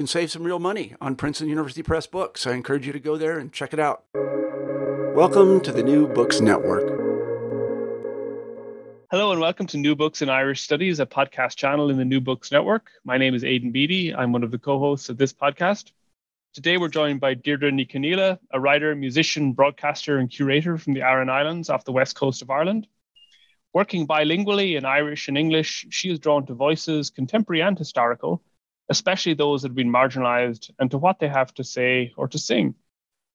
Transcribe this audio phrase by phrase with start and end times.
[0.00, 2.46] can save some real money on Princeton University Press books.
[2.46, 4.04] I encourage you to go there and check it out.
[5.14, 6.88] Welcome to the New Books Network.
[9.10, 12.18] Hello and welcome to New Books in Irish Studies, a podcast channel in the New
[12.18, 12.90] Books Network.
[13.04, 14.14] My name is Aidan Beatty.
[14.14, 15.92] I'm one of the co-hosts of this podcast.
[16.54, 21.28] Today we're joined by Deirdre Chonghaile, a writer, musician, broadcaster, and curator from the Aran
[21.28, 22.86] Islands off the west coast of Ireland.
[23.74, 28.42] Working bilingually in Irish and English, she is drawn to voices, contemporary and historical,
[28.90, 32.38] especially those that have been marginalized, and to what they have to say or to
[32.38, 32.74] sing.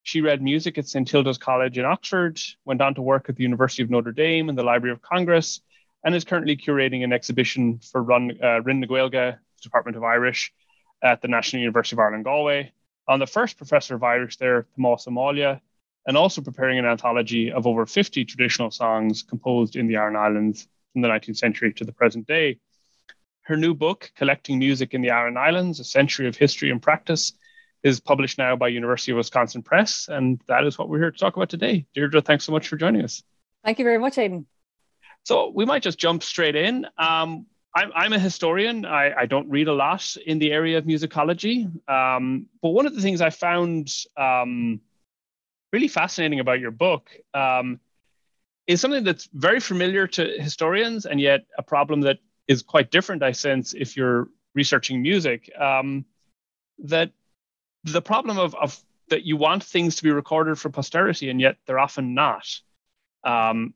[0.03, 1.09] She read music at St.
[1.09, 4.57] Hilda's College in Oxford, went on to work at the University of Notre Dame and
[4.57, 5.61] the Library of Congress,
[6.03, 9.31] and is currently curating an exhibition for Run, uh, Rin na
[9.63, 10.53] Department of Irish,
[11.01, 12.71] at the National University of Ireland, Galway.
[13.07, 15.59] On the first professor of Irish there, Tomás Ó Máille,
[16.05, 20.67] and also preparing an anthology of over 50 traditional songs composed in the Aran Islands
[20.93, 22.59] from the 19th century to the present day.
[23.45, 27.33] Her new book, Collecting Music in the Aran Islands, A Century of History and Practice,
[27.83, 31.17] is published now by University of Wisconsin Press, and that is what we're here to
[31.17, 31.85] talk about today.
[31.93, 33.21] Deirdre, thanks so much for joining us.
[33.63, 34.47] Thank you very much, Aidan.
[35.25, 36.87] So we might just jump straight in.
[36.97, 37.45] Um,
[37.75, 38.83] I'm, I'm, a historian.
[38.83, 42.95] I, I, don't read a lot in the area of musicology, um, but one of
[42.95, 44.81] the things I found um,
[45.71, 47.79] really fascinating about your book um,
[48.65, 52.17] is something that's very familiar to historians, and yet a problem that
[52.47, 55.51] is quite different, I sense, if you're researching music.
[55.59, 56.05] Um,
[56.79, 57.11] that
[57.83, 58.79] the problem of, of
[59.09, 62.47] that you want things to be recorded for posterity and yet they're often not.
[63.23, 63.73] Um,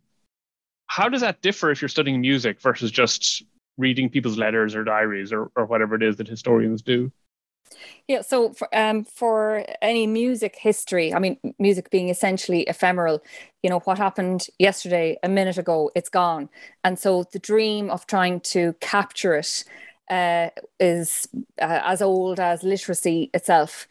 [0.88, 3.44] how does that differ if you're studying music versus just
[3.78, 7.12] reading people's letters or diaries or, or whatever it is that historians do?
[8.08, 13.22] Yeah, so for, um, for any music history, I mean, music being essentially ephemeral,
[13.62, 16.50] you know, what happened yesterday, a minute ago, it's gone.
[16.84, 19.64] And so the dream of trying to capture it
[20.10, 20.50] uh,
[20.80, 21.28] is
[21.62, 23.88] uh, as old as literacy itself.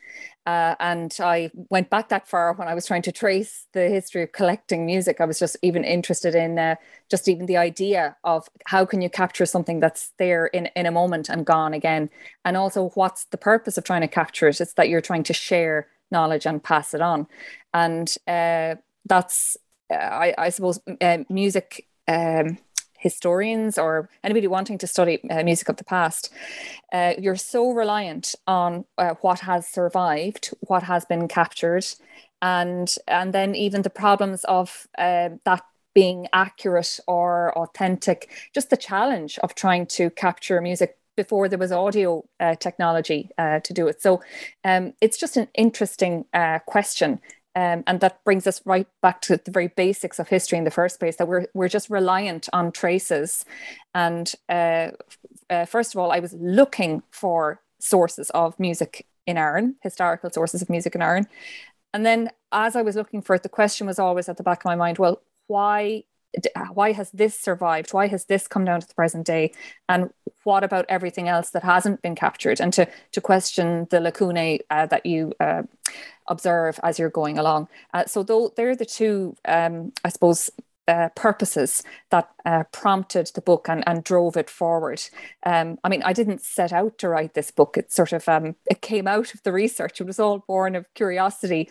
[0.47, 4.23] Uh, and I went back that far when I was trying to trace the history
[4.23, 5.21] of collecting music.
[5.21, 6.77] I was just even interested in uh,
[7.11, 10.91] just even the idea of how can you capture something that's there in, in a
[10.91, 12.09] moment and gone again.
[12.47, 14.59] And also, what's the purpose of trying to capture it?
[14.59, 17.27] It's that you're trying to share knowledge and pass it on.
[17.75, 19.59] And uh, that's,
[19.93, 20.81] uh, I, I, suppose,
[21.29, 21.87] music.
[22.07, 22.57] Um,
[22.99, 26.31] historians or anybody wanting to study uh, music of the past,
[26.93, 31.87] uh, you're so reliant on uh, what has survived, what has been captured,
[32.43, 35.63] and and then even the problems of uh, that
[35.95, 38.31] being accurate or authentic.
[38.55, 43.59] Just the challenge of trying to capture music before there was audio uh, technology uh,
[43.61, 44.01] to do it.
[44.01, 44.23] So
[44.65, 46.25] um, it's just an interesting
[46.67, 47.21] question
[47.59, 50.71] um, and that brings us right back to the very basics of history in the
[50.71, 53.45] first place that we're, we're just reliant on traces.
[53.97, 54.93] And uh,
[55.51, 60.63] uh, first of all, I was looking for sources of music in Aran, historical sources
[60.63, 61.27] of music in Aran.
[61.93, 64.61] And then as I was looking for it, the question was always at the back
[64.61, 66.05] of my mind well, why
[66.73, 67.93] why has this survived?
[67.93, 69.53] Why has this come down to the present day?
[69.89, 70.11] And
[70.45, 72.61] what about everything else that hasn't been captured?
[72.61, 75.63] And to to question the lacunae uh, that you uh,
[76.27, 77.69] observe as you're going along.
[77.95, 80.51] Uh, so though they're the two, um, I suppose,
[80.87, 85.03] uh, purposes that uh, prompted the book and, and drove it forward.
[85.45, 87.77] Um, I mean, I didn't set out to write this book.
[87.77, 90.01] It sort of um, it came out of the research.
[90.01, 91.69] It was all born of curiosity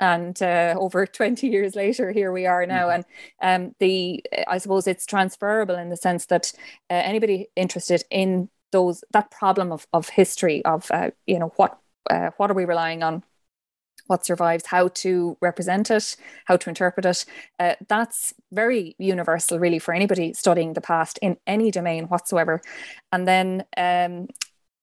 [0.00, 3.02] and uh, over 20 years later here we are now mm-hmm.
[3.40, 6.52] and um, the i suppose it's transferable in the sense that
[6.90, 11.78] uh, anybody interested in those that problem of, of history of uh, you know what
[12.10, 13.22] uh, what are we relying on
[14.08, 16.16] what survives, how to represent it,
[16.46, 17.24] how to interpret it.
[17.58, 22.60] Uh, that's very universal, really, for anybody studying the past in any domain whatsoever.
[23.12, 24.28] And then um,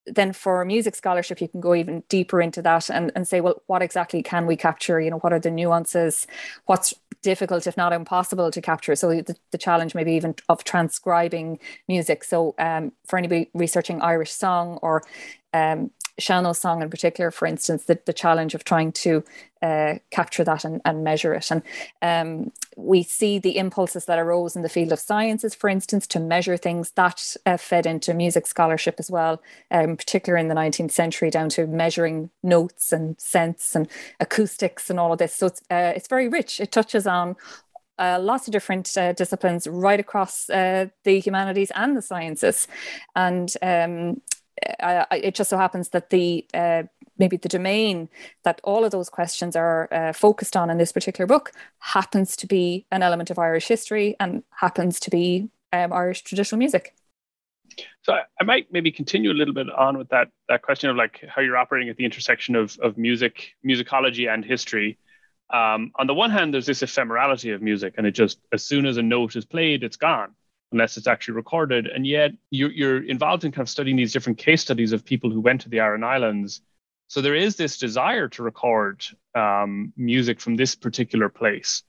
[0.07, 3.61] then for music scholarship, you can go even deeper into that and, and say, well,
[3.67, 5.01] what exactly can we capture?
[5.01, 6.27] You know, what are the nuances?
[6.65, 8.95] What's difficult, if not impossible, to capture?
[8.95, 12.23] So the, the challenge maybe even of transcribing music.
[12.23, 15.03] So um, for anybody researching Irish song or
[15.53, 19.23] um, Sean-Nós song in particular, for instance, the, the challenge of trying to
[19.61, 21.51] uh, capture that and, and measure it.
[21.51, 21.61] And
[22.01, 26.19] um, we see the impulses that arose in the field of sciences, for instance, to
[26.19, 29.41] measure things that uh, fed into music scholarship as well,
[29.71, 33.87] um, particularly in the 19th century, down to measuring notes and sense and
[34.19, 35.35] acoustics and all of this.
[35.35, 36.59] So it's, uh, it's very rich.
[36.59, 37.35] It touches on
[37.97, 42.67] uh, lots of different uh, disciplines right across uh, the humanities and the sciences.
[43.15, 44.21] And um,
[44.61, 46.83] It just so happens that the uh,
[47.17, 48.09] maybe the domain
[48.43, 52.47] that all of those questions are uh, focused on in this particular book happens to
[52.47, 56.93] be an element of Irish history and happens to be um, Irish traditional music.
[58.03, 60.95] So I, I, might maybe continue a little bit on with that that question of
[60.95, 64.97] like how you're operating at the intersection of of music, musicology, and history.
[65.49, 68.85] Um, on the one hand, there's this ephemerality of music, and it just as soon
[68.85, 70.35] as a note is played, it's gone
[70.71, 71.87] unless it's actually recorded.
[71.87, 75.29] And yet you're, you're involved in kind of studying these different case studies of people
[75.29, 76.61] who went to the Aran Islands.
[77.07, 79.03] So there is this desire to record
[79.35, 81.83] um, music from this particular place.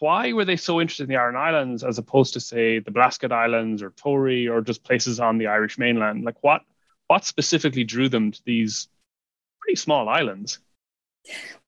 [0.00, 3.32] Why were they so interested in the Aran Islands as opposed to, say, the Blasket
[3.32, 6.24] Islands or Tory or just places on the Irish mainland?
[6.24, 6.62] Like what
[7.06, 8.88] what specifically drew them to these
[9.60, 10.58] pretty small islands?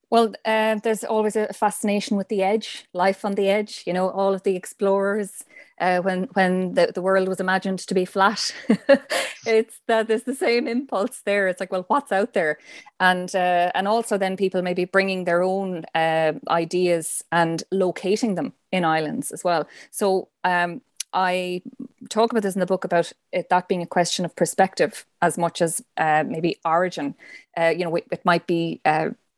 [0.09, 3.83] Well, uh, there's always a fascination with the edge, life on the edge.
[3.87, 5.45] You know, all of the explorers
[5.81, 8.55] uh, when when the, the world was imagined to be flat.
[9.47, 11.49] it's that there's the same impulse there.
[11.49, 12.59] It's like, well, what's out there,
[13.01, 18.53] and uh, and also then people maybe bringing their own uh, ideas and locating them
[18.71, 19.67] in islands as well.
[19.91, 20.83] So um,
[21.13, 21.63] I
[22.11, 25.37] talk about this in the book about it, that being a question of perspective as
[25.37, 27.17] much as uh, maybe origin.
[27.59, 28.81] Uh, you know, it, it might be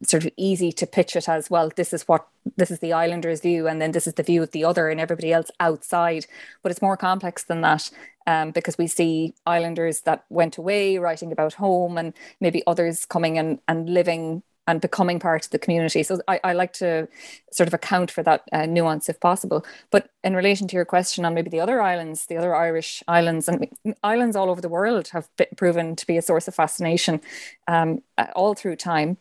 [0.03, 3.41] sort of easy to pitch it as well this is what this is the islanders
[3.41, 6.25] view and then this is the view of the other and everybody else outside
[6.63, 7.91] but it's more complex than that
[8.27, 13.39] um, because we see islanders that went away writing about home and maybe others coming
[13.39, 16.03] and, and living and becoming part of the community.
[16.03, 17.09] So I, I like to
[17.51, 19.65] sort of account for that uh, nuance if possible.
[19.91, 23.49] But in relation to your question on maybe the other islands, the other Irish islands,
[23.49, 23.67] and
[24.05, 27.23] islands all over the world have been proven to be a source of fascination
[27.67, 28.03] um,
[28.37, 29.17] all through time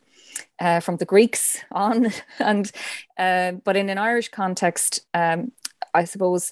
[0.59, 2.71] uh, from the Greeks on, and
[3.17, 5.51] uh, but in an Irish context, um,
[5.93, 6.51] I suppose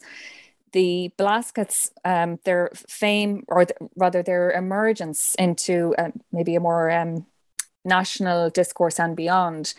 [0.73, 6.91] the Blaskets, um, their fame, or th- rather their emergence into uh, maybe a more
[6.91, 7.25] um,
[7.85, 9.73] national discourse and beyond,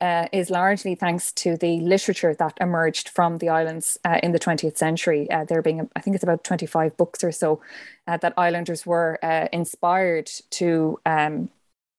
[0.00, 4.38] uh, is largely thanks to the literature that emerged from the islands uh, in the
[4.38, 5.30] 20th century.
[5.30, 7.60] Uh, there being, I think it's about 25 books or so
[8.06, 11.50] uh, that islanders were uh, inspired to um,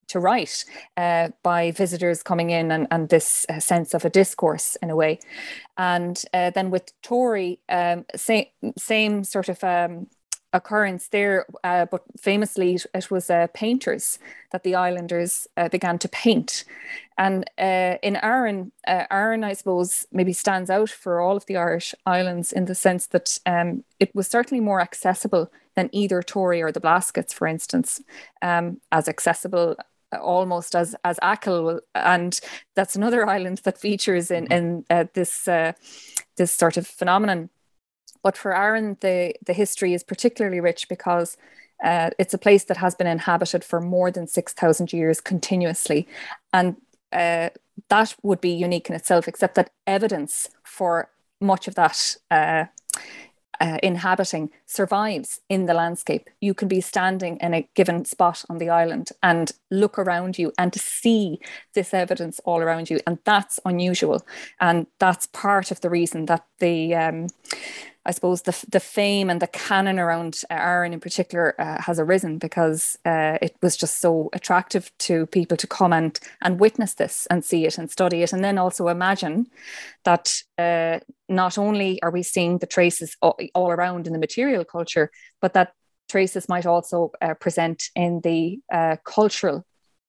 [0.09, 0.65] to write
[0.97, 4.95] uh, by visitors coming in and, and this uh, sense of a discourse in a
[4.95, 5.19] way.
[5.77, 8.45] And uh, then with Tory, um, same,
[8.77, 10.07] same sort of um,
[10.51, 14.17] occurrence there, uh, but famously it was uh, painters
[14.51, 16.63] that the islanders uh, began to paint.
[17.17, 22.51] And in Aran, Aran, I suppose, maybe stands out for all of the Irish islands
[22.53, 26.81] in the sense that um, it was certainly more accessible than either Tory or the
[26.81, 28.01] Blaskets, for instance,
[28.41, 29.77] um, as accessible
[30.17, 32.39] almost as as Achill, and
[32.75, 34.53] that's another island that features in mm-hmm.
[34.53, 35.73] in uh, this uh,
[36.37, 37.49] this sort of phenomenon.
[38.23, 41.37] But for Aran, the the history is particularly rich because
[41.83, 46.07] uh, it's a place that has been inhabited for more than six thousand years continuously,
[46.53, 46.77] and
[47.11, 47.49] uh,
[47.89, 49.27] that would be unique in itself.
[49.27, 51.09] Except that evidence for
[51.41, 52.17] much of that
[53.59, 56.29] uh, inhabiting survives in the landscape.
[56.39, 60.53] You can be standing in a given spot on the island and look around you
[60.57, 61.39] and see
[61.73, 62.99] this evidence all around you.
[63.05, 64.25] And that's unusual.
[64.59, 67.27] And that's part of the reason that the um,
[68.09, 72.39] I suppose the the fame and the canon around Aran in particular uh, has arisen
[72.39, 77.27] because uh, it was just so attractive to people to come and and witness this
[77.27, 79.45] and see it and study it, and then also imagine
[80.05, 83.37] that uh, not only are we seeing the traces all,
[83.71, 85.73] around in the material culture, but that
[86.07, 89.63] traces might also uh, present in the uh, cultural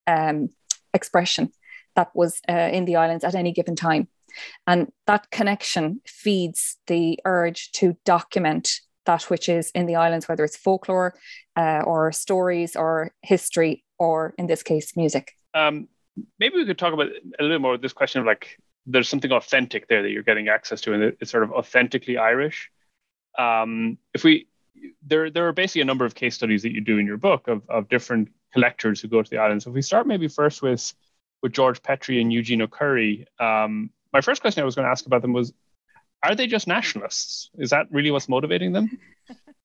[0.07, 0.49] um,
[0.91, 1.51] expression
[1.95, 4.07] that was uh, in the islands at any given time.
[4.67, 10.43] And that connection feeds the urge to document that which is in the islands, whether
[10.43, 11.15] it's folklore
[11.55, 15.33] uh, or stories or history, or in this case, music.
[15.53, 15.87] Um,
[16.39, 17.07] maybe we could talk about
[17.39, 20.81] a little more this question of like there's something authentic there that you're getting access
[20.81, 22.71] to, and it's sort of authentically Irish.
[23.37, 24.47] Um, if we
[25.05, 27.47] there there are basically a number of case studies that you do in your book
[27.47, 29.67] of, of different collectors who go to the islands.
[29.67, 30.93] If we start maybe first with
[31.41, 35.05] with George Petrie and Eugene O'Curry, um, my first question I was going to ask
[35.05, 35.53] about them was,
[36.23, 37.49] are they just nationalists?
[37.57, 38.99] Is that really what's motivating them?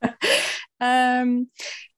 [0.80, 1.48] um,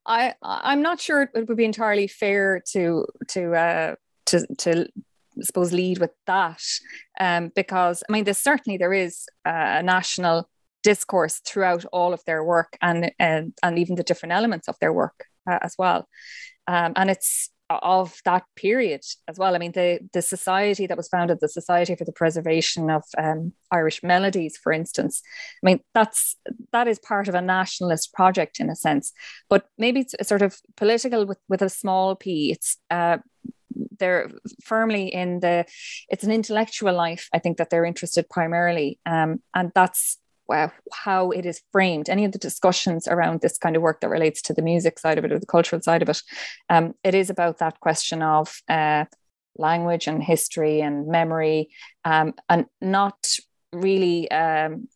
[0.05, 3.95] I I'm not sure it would be entirely fair to to uh,
[4.27, 4.89] to to
[5.41, 6.63] suppose lead with that
[7.21, 10.49] um, because I mean there's certainly there is a national
[10.83, 14.93] discourse throughout all of their work and and, and even the different elements of their
[14.93, 16.09] work uh, as well
[16.67, 19.55] um, and it's of that period as well.
[19.55, 23.53] I mean, the the society that was founded, the Society for the Preservation of um,
[23.71, 25.23] Irish Melodies, for instance.
[25.63, 26.37] I mean, that's
[26.73, 29.13] that is part of a nationalist project in a sense,
[29.49, 32.53] but maybe it's sort of political with with a small p.
[32.53, 33.19] It's uh,
[33.99, 34.31] they're
[34.63, 35.65] firmly in the
[36.09, 37.29] it's an intellectual life.
[37.33, 40.19] I think that they're interested primarily, um, and that's
[40.53, 44.09] uh, how it is framed, any of the discussions around this kind of work that
[44.09, 46.23] relates to the music side of it or the cultural side of it,
[46.69, 49.05] um, it is about that question of uh,
[49.57, 51.69] language and history and memory,
[52.05, 53.19] um, and not
[53.73, 54.89] really um,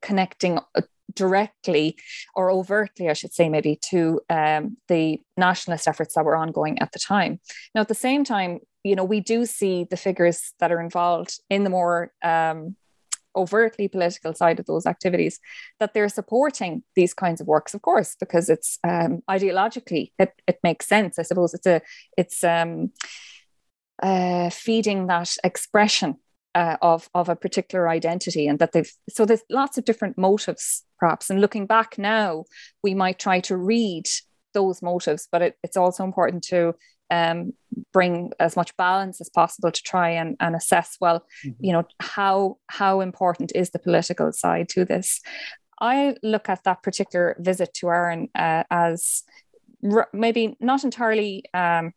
[0.00, 0.82] connecting uh,
[1.14, 1.96] directly
[2.34, 6.92] or overtly, I should say, maybe to um, the nationalist efforts that were ongoing at
[6.92, 7.40] the time.
[7.74, 11.40] Now, at the same time, you know, we do see the figures that are involved
[11.48, 12.76] in the more um,
[13.36, 15.38] overtly political side of those activities
[15.80, 20.58] that they're supporting these kinds of works of course because it's um, ideologically it, it
[20.62, 21.18] makes sense.
[21.18, 21.80] I suppose it's a
[22.16, 22.92] it's um,
[24.02, 26.16] uh, feeding that expression
[26.54, 30.84] uh, of of a particular identity and that they've so there's lots of different motives
[30.98, 31.30] perhaps.
[31.30, 32.44] And looking back now
[32.82, 34.06] we might try to read
[34.54, 36.74] those motives but it, it's also important to
[37.12, 37.52] um,
[37.92, 41.64] bring as much balance as possible to try and, and assess well mm-hmm.
[41.64, 45.20] you know how how important is the political side to this
[45.80, 49.22] i look at that particular visit to Aran uh, as
[49.90, 51.92] r- maybe not entirely um,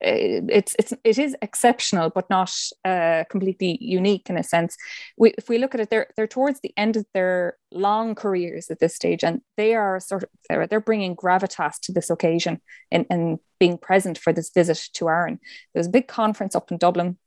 [0.00, 4.76] it's it's it is exceptional, but not uh, completely unique in a sense.
[5.16, 8.70] We, if we look at it, they're they're towards the end of their long careers
[8.70, 12.60] at this stage, and they are sort of they're, they're bringing gravitas to this occasion
[12.92, 15.40] and and being present for this visit to Aran.
[15.74, 17.18] There was a big conference up in Dublin,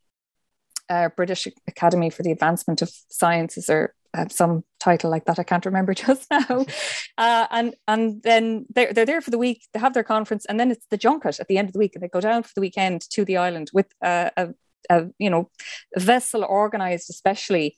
[0.89, 5.39] uh, British Academy for the Advancement of Sciences, or uh, some title like that.
[5.39, 6.65] I can't remember just now.
[7.17, 9.67] Uh, and and then they're, they're there for the week.
[9.73, 11.95] They have their conference, and then it's the junket at the end of the week,
[11.95, 14.49] and they go down for the weekend to the island with a, a,
[14.89, 15.49] a you know
[15.95, 17.77] a vessel organized especially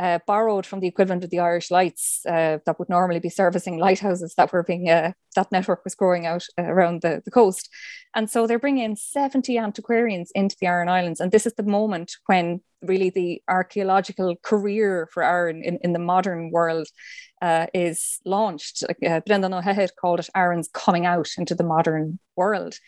[0.00, 3.78] uh, borrowed from the equivalent of the Irish Lights uh, that would normally be servicing
[3.78, 7.68] lighthouses that were being uh, that network was growing out uh, around the, the coast,
[8.14, 11.62] and so they're bringing in seventy antiquarians into the Aran Islands, and this is the
[11.62, 16.88] moment when really the archaeological career for Aran in, in the modern world
[17.40, 18.84] uh, is launched.
[19.06, 22.78] Uh, Brendan O'Head called it Aran's coming out into the modern world.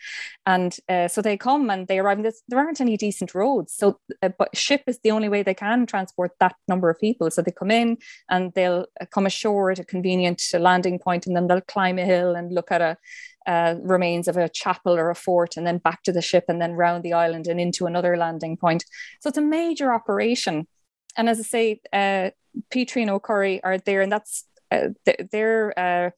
[0.45, 2.19] And uh, so they come and they arrive.
[2.19, 3.73] And there aren't any decent roads.
[3.73, 7.29] So, uh, but ship is the only way they can transport that number of people.
[7.31, 7.97] So they come in
[8.29, 12.05] and they'll uh, come ashore at a convenient landing point and then they'll climb a
[12.05, 12.97] hill and look at a,
[13.45, 16.61] uh, remains of a chapel or a fort, and then back to the ship, and
[16.61, 18.85] then round the island and into another landing point.
[19.19, 20.67] So it's a major operation.
[21.15, 22.31] And as I say, uh,
[22.71, 24.89] Petrie and O'Curry are there, and that's uh,
[25.31, 26.09] they're uh,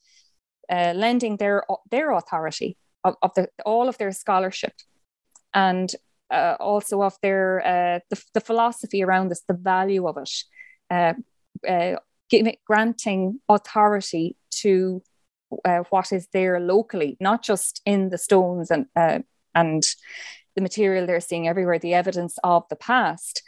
[0.73, 4.73] uh, lending their their authority of, of the, all of their scholarship,
[5.53, 5.91] and
[6.31, 11.97] uh, also of their uh, the, the philosophy around this, the value of it,
[12.29, 15.01] giving granting authority to
[15.89, 18.87] what is there locally, not just in the stones and
[19.53, 19.83] and
[20.55, 23.43] the material they're seeing everywhere, the evidence of the past,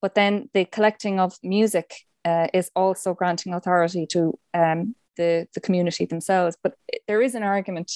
[0.00, 5.60] but then the collecting of music uh, is also granting authority to um, the, the
[5.60, 6.56] community themselves.
[6.62, 6.74] But
[7.06, 7.92] there is an argument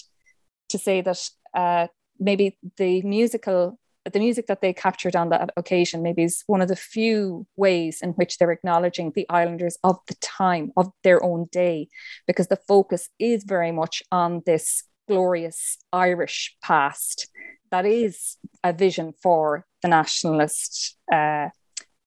[0.71, 1.21] to say that
[1.55, 1.87] uh,
[2.19, 3.79] maybe the musical
[4.13, 8.01] the music that they captured on that occasion maybe is one of the few ways
[8.03, 11.89] in which they're acknowledging the islanders of the time of their own day
[12.27, 17.31] because the focus is very much on this glorious irish past
[17.71, 21.49] that is a vision for the nationalist uh,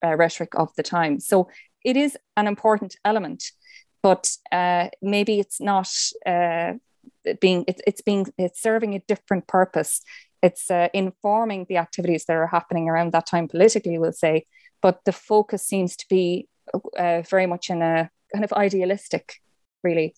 [0.03, 1.19] uh, rhetoric of the time.
[1.19, 1.49] So
[1.83, 3.43] it is an important element,
[4.01, 5.89] but uh, maybe it's not
[6.25, 6.73] uh,
[7.41, 10.01] being it, it's being it's serving a different purpose
[10.41, 14.45] it's uh, informing the activities that are happening around that time politically, we'll say,
[14.81, 16.47] but the focus seems to be
[16.97, 19.41] uh, very much in a kind of idealistic,
[19.83, 20.15] really.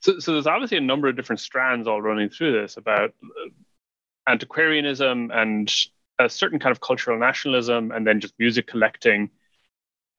[0.00, 4.30] So, so there's obviously a number of different strands all running through this about uh,
[4.30, 5.72] antiquarianism and
[6.18, 9.30] a certain kind of cultural nationalism, and then just music collecting.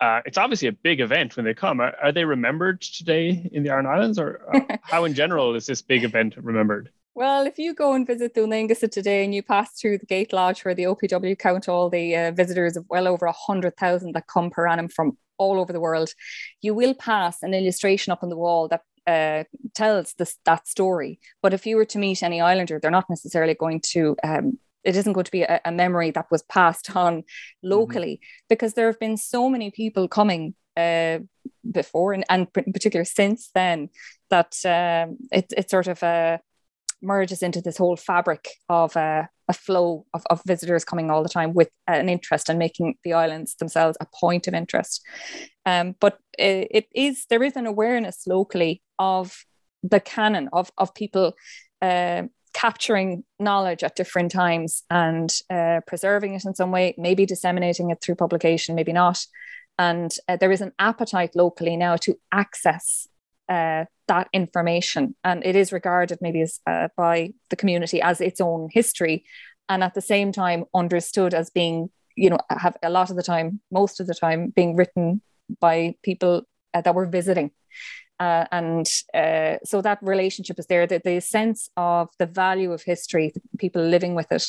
[0.02, 1.80] Uh, it's obviously a big event when they come.
[1.80, 5.66] Are, are they remembered today in the Aran Islands, or uh, how in general is
[5.66, 6.90] this big event remembered?
[7.16, 10.34] Well, if you go and visit Dún Aonghasa today and you pass through the gate
[10.34, 14.50] lodge where the OPW count all the uh, visitors of well over 100,000 that come
[14.50, 16.14] per annum from all over the world,
[16.62, 21.20] you will pass an illustration up on the wall that uh, tells this, that story.
[21.42, 24.18] But if you were to meet any Islander, they're not necessarily going to.
[24.24, 27.24] Um, it isn't going to be a, a, memory that was passed on
[27.64, 28.46] locally mm-hmm.
[28.50, 31.20] because there have been so many people coming uh,
[31.72, 33.90] before and, and in particular since then
[34.30, 36.40] that um, it, it's sort of a
[37.02, 41.30] merges into this whole fabric of uh, a flow of, of visitors coming all the
[41.30, 45.02] time with an interest and in making the islands themselves a point of interest.
[45.66, 49.46] Um, but it, it is there is an awareness locally of
[49.84, 51.34] the canon of of people
[51.82, 52.24] uh,
[52.56, 58.00] capturing knowledge at different times and uh, preserving it in some way, maybe disseminating it
[58.02, 59.20] through publication, maybe not.
[59.78, 63.10] And uh, there is an appetite locally now to access
[63.50, 68.40] uh, that information, and it is regarded maybe as uh, by the community as its
[68.40, 69.26] own history,
[69.68, 73.24] and at the same time understood as being, you know, have a lot of the
[73.24, 75.22] time, most of the time, being written
[75.60, 76.44] by people
[76.74, 77.52] uh, that were visiting.
[78.20, 80.88] Uh, and uh, so that relationship is there.
[80.88, 84.46] The, the sense of the value of history, people living with it.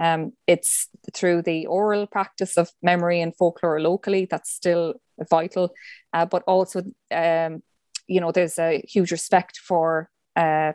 [0.00, 4.94] Um, it's through the oral practice of memory and folklore locally that's still
[5.28, 5.74] vital,
[6.12, 7.62] uh, but also um,
[8.06, 10.72] you know there's a huge respect for uh,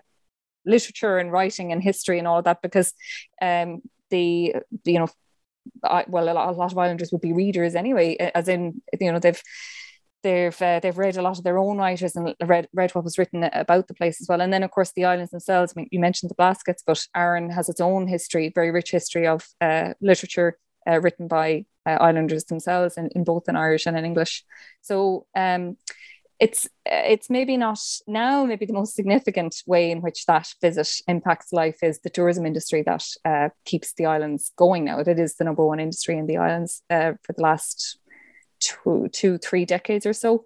[0.66, 2.94] literature and writing and history and all that because
[3.42, 5.08] um, the you know
[5.84, 9.12] I, well a lot, a lot of islanders would be readers anyway as in you
[9.12, 9.42] know they've
[10.24, 13.18] they've uh, they've read a lot of their own writers and read read what was
[13.18, 14.42] written about the place as well.
[14.42, 15.74] And then of course the islands themselves.
[15.76, 19.28] I mean, you mentioned the Blaskets, but Aran has its own history, very rich history
[19.28, 20.58] of uh, literature
[20.88, 24.44] uh, written by uh, islanders themselves, in, in both in Irish and in English.
[24.82, 25.78] So um,
[26.40, 31.54] it's it's maybe not now maybe the most significant way in which that visit impacts
[31.54, 35.44] life is the tourism industry that uh, keeps the islands going now it is the
[35.44, 38.00] number one industry in the islands uh, for the last
[38.64, 40.46] two two three decades or so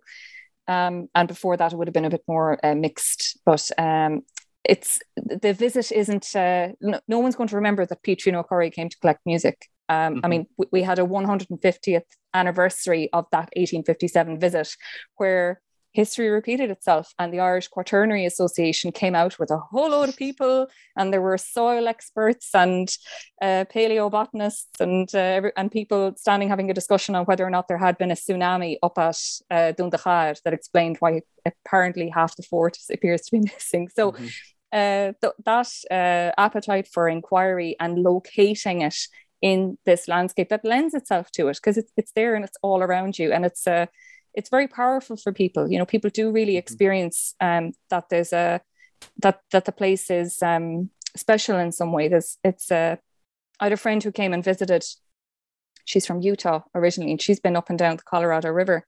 [0.68, 4.22] um, and before that it would have been a bit more uh, mixed but um,
[4.64, 8.70] it's the visit isn't uh, no, no, one's going to remember that Petrie and O'Curry
[8.70, 10.26] came to collect music um, mm-hmm.
[10.26, 12.02] I mean, we, we, had a 150th
[12.34, 14.76] anniversary of that 1857 visit,
[15.16, 15.62] where
[15.98, 20.16] history repeated itself and the Irish Quaternary Association came out with a whole load of
[20.16, 22.88] people and there were soil experts and
[23.42, 27.80] uh, paleobotanists and uh, and people standing having a discussion on whether or not there
[27.80, 32.44] had been a tsunami up at uh, Dún Dúchathair that explained why apparently half the
[32.44, 33.90] fort appears to be missing.
[33.98, 34.28] So mm-hmm.
[34.72, 39.00] uh, th- that uh, appetite for inquiry and locating it
[39.42, 42.82] in this landscape that lends itself to it because it's, it's there and it's all
[42.84, 43.86] around you and it's a uh,
[44.34, 45.70] it's very powerful for people.
[45.70, 46.60] You know, people do really mm-hmm.
[46.60, 48.62] experience um, that there's a
[49.20, 52.08] that that the place is um, special in some way.
[52.08, 53.00] There's it's a
[53.60, 54.86] I had a friend who came and visited.
[55.86, 58.86] She's from Utah originally, and she's been up and down the Colorado River,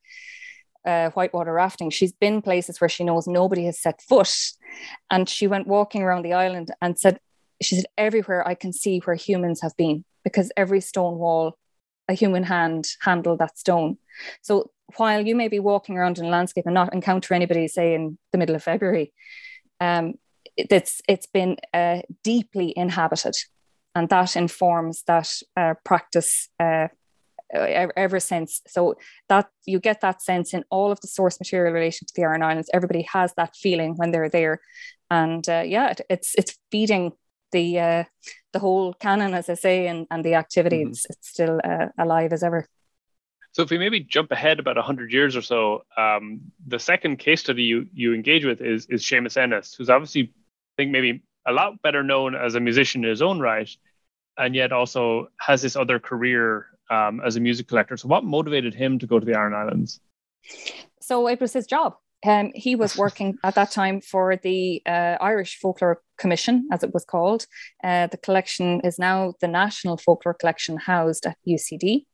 [0.86, 1.90] uh, whitewater rafting.
[1.90, 4.34] She's been places where she knows nobody has set foot,
[5.10, 7.20] and she went walking around the island and said,
[7.62, 11.58] "She said everywhere I can see where humans have been because every stone wall,
[12.08, 13.98] a human hand handled that stone."
[14.42, 17.94] So while you may be walking around in a landscape and not encounter anybody, say
[17.94, 19.14] in the middle of February,
[19.80, 20.14] um,
[20.58, 23.36] it's it's been uh, deeply inhabited,
[23.96, 26.88] and that informs that uh, practice uh,
[27.54, 28.62] ever since.
[28.68, 28.96] So
[29.30, 32.44] that you get that sense in all of the source material relation to the Aran
[32.44, 32.70] Islands.
[32.74, 34.60] Everybody has that feeling when they're there,
[35.10, 37.14] and uh, yeah, it, it's it's feeding
[37.52, 38.04] the uh,
[38.54, 40.82] the whole canon, as I say, and and the activity.
[40.82, 40.92] Mm-hmm.
[40.92, 42.68] It's, it's still uh, alive as ever.
[43.52, 47.42] So if we maybe jump ahead about 100 years or so, um, the second case
[47.42, 51.52] study you, you engage with is, is Seamus Ennis, who's obviously, I think, maybe a
[51.52, 53.70] lot better known as a musician in his own right,
[54.38, 57.98] and yet also has this other career um, as a music collector.
[57.98, 60.00] So what motivated him to go to the Aran Islands?
[61.02, 61.96] So it was his job.
[62.26, 66.94] Um, he was working at that time for the uh, Irish Folklore Commission, as it
[66.94, 67.48] was called.
[67.84, 72.06] Uh, the collection is now the National Folklore Collection housed at UCD.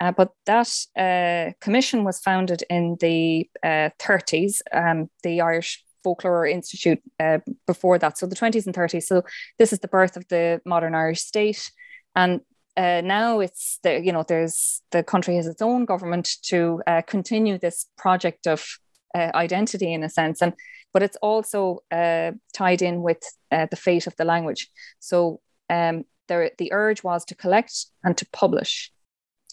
[0.00, 4.60] Uh, but that uh, commission was founded in the uh, 30s.
[4.72, 8.18] Um, the Irish folklore institute uh, before that.
[8.18, 9.04] So the 20s and 30s.
[9.04, 9.22] So
[9.58, 11.70] this is the birth of the modern Irish state.
[12.16, 12.40] And
[12.76, 17.02] uh, now it's the you know there's the country has its own government to uh,
[17.02, 18.66] continue this project of
[19.14, 20.54] identity in a sense and
[20.94, 24.70] but it's also tied in with the fate of the language
[25.00, 28.90] so um, there, the urge was to collect and to publish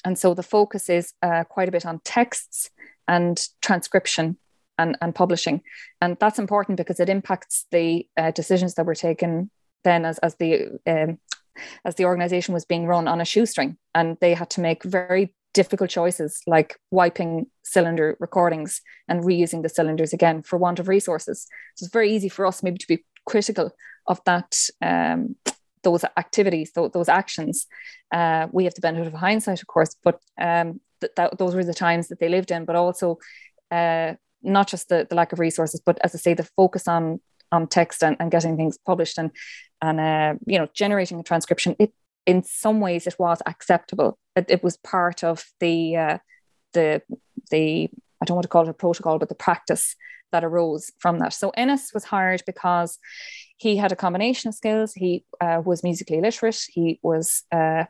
[0.06, 2.70] and so the focus is uh, quite a bit on texts
[3.08, 4.38] and transcription
[4.78, 5.62] and, and publishing.
[6.02, 9.50] And that's important because it impacts the decisions that were taken
[9.84, 11.20] then as, as the um,
[11.84, 13.78] as the organization was being run on a shoestring.
[13.94, 19.70] And they had to make very difficult choices like wiping cylinder recordings and reusing the
[19.70, 21.48] cylinders again for want of resources.
[21.76, 23.72] So it's very easy for us maybe to be critical
[24.08, 25.36] of that um,
[25.84, 27.68] those activities those, those actions
[28.12, 31.74] uh, we have the benefit of hindsight of course but um, th- those were the
[31.74, 33.18] times that they lived in but also
[33.72, 37.20] uh, not just the, the lack of resources but as i say the focus on
[37.52, 39.32] on text and, and getting things published and
[39.82, 41.94] and uh, you know generating a transcription it
[42.30, 44.20] in some ways it was acceptable.
[44.36, 46.18] It, it was part of the uh,
[46.74, 47.02] the
[47.50, 47.90] the
[48.22, 49.96] I don't want to call it a protocol but the practice
[50.32, 51.34] that arose from that.
[51.34, 53.00] So Ennis was hired because
[53.60, 54.94] he had a combination of skills.
[54.94, 56.62] He uh, was musically literate.
[56.70, 57.84] He was uh,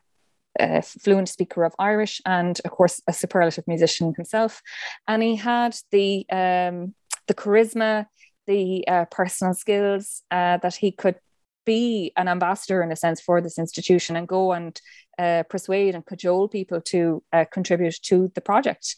[0.59, 4.61] a fluent speaker of Irish and of course a superlative musician himself.
[5.07, 6.95] And he had the um,
[7.27, 8.07] the charisma
[8.47, 11.19] the uh, personal skills uh, that he could
[11.65, 14.81] be an ambassador in a sense for this institution and go and
[15.19, 18.95] uh, persuade and cajole people to uh, contribute to the project,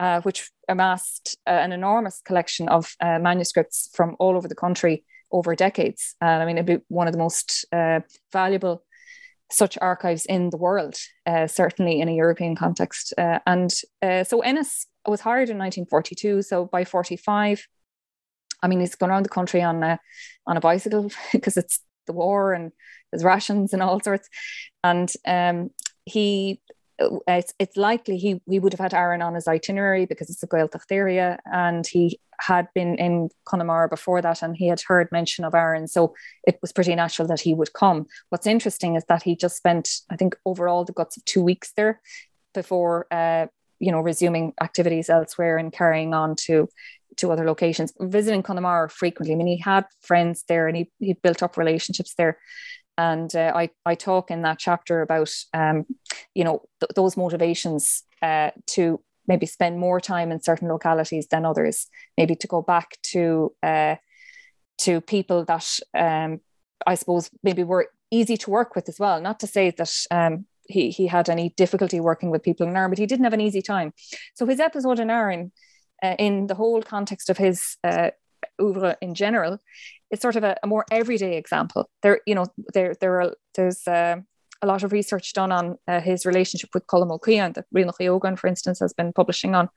[0.00, 5.04] uh, which amassed uh, an enormous collection of uh, manuscripts from all over the country
[5.30, 6.14] over decades.
[6.20, 8.00] I mean, it'd be one of the most uh,
[8.32, 8.84] valuable
[9.50, 10.96] such archives in the world,
[11.46, 13.14] certainly in a European context.
[13.16, 16.42] and so Ennis was hired in 1942.
[16.42, 17.66] So by 45,
[18.62, 19.98] I mean, he's gone around the country on a
[20.46, 22.72] on a bicycle because it's the war and
[23.10, 24.28] there's rations and all sorts.
[24.82, 25.70] And um,
[26.04, 26.60] he,
[26.98, 30.48] it's, it's likely he, he would have had Aran on his itinerary because it's a
[30.48, 35.44] Gaeltacht area and he had been in Connemara before that and he had heard mention
[35.44, 35.88] of Aran.
[35.88, 36.14] So
[36.46, 38.06] it was pretty natural that he would come.
[38.28, 41.72] What's interesting is that he just spent, I think, overall the guts of two weeks
[41.76, 42.00] there
[42.54, 43.46] before, uh,
[43.78, 46.68] you know, resuming activities elsewhere and carrying on to
[47.16, 49.34] to other locations, visiting Connemara frequently.
[49.34, 52.38] I mean, he had friends there and he, he built up relationships there.
[52.96, 55.86] And uh, I, I talk in that chapter about, um,
[56.34, 61.44] you know, th- those motivations uh, to maybe spend more time in certain localities than
[61.44, 61.86] others,
[62.16, 63.96] maybe to go back to uh,
[64.78, 66.40] to people that um,
[66.86, 69.20] I suppose maybe were easy to work with as well.
[69.20, 72.92] Not to say that um, he he had any difficulty working with people in Ireland,
[72.92, 73.92] but he didn't have an easy time.
[74.34, 75.52] So his episode in Ireland
[76.02, 78.10] uh, in the whole context of his uh,
[78.60, 79.58] oeuvre in general,
[80.10, 81.90] is sort of a, a, more everyday example.
[82.02, 84.16] There, you know, there there are there's uh,
[84.62, 87.92] a lot of research done on uh, his relationship with Colm Ó Caodháin that Rian
[88.08, 89.68] Ogan, for instance, has been publishing on,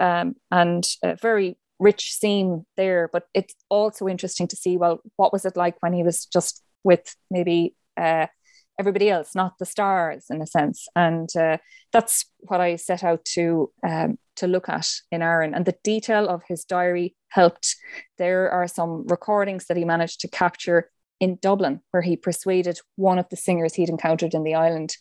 [0.00, 3.08] um, and a very rich seam there.
[3.12, 6.62] But it's also interesting to see well, what was it like when he was just
[6.84, 8.26] with maybe uh,
[8.80, 10.88] everybody else, not the stars, in a sense.
[10.96, 11.58] And uh,
[11.92, 15.54] that's what I set out to um, to look at in Aran.
[15.54, 17.76] And the detail of his diary helped.
[18.16, 23.18] There are some recordings that he managed to capture in Dublin, where he persuaded one
[23.18, 24.96] of the singers he'd encountered in the island.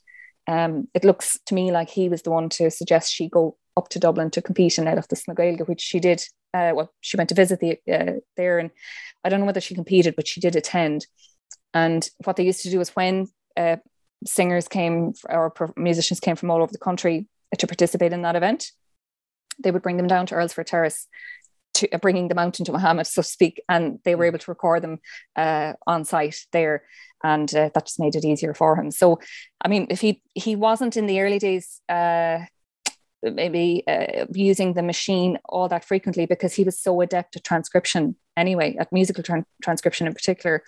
[0.48, 3.90] Um, it looks to me like he was the one to suggest she go up
[3.90, 6.24] to Dublin to compete in of the Sna which she did.
[6.54, 8.72] Uh, well, she went to visit the uh, there, and
[9.24, 11.08] I don't know whether she competed, but she did attend.
[11.74, 13.78] And what they used to do was when uh,
[14.26, 17.28] singers came or musicians came from all over the country
[17.58, 18.72] to participate in that event.
[19.62, 21.08] They would bring them down to Earlsfort Terrace,
[21.80, 24.52] to, uh, bringing the mountain to Muhammad, so to speak, and they were able to
[24.52, 25.00] record them
[25.36, 26.84] uh, on site there,
[27.24, 28.92] and uh, that just made it easier for him.
[28.92, 29.20] So,
[29.62, 31.82] I mean, if he he wasn't in the early days.
[31.90, 32.40] Uh,
[33.22, 38.16] maybe uh, using the machine all that frequently because he was so adept at transcription
[38.38, 40.64] anyway at musical tran- transcription in particular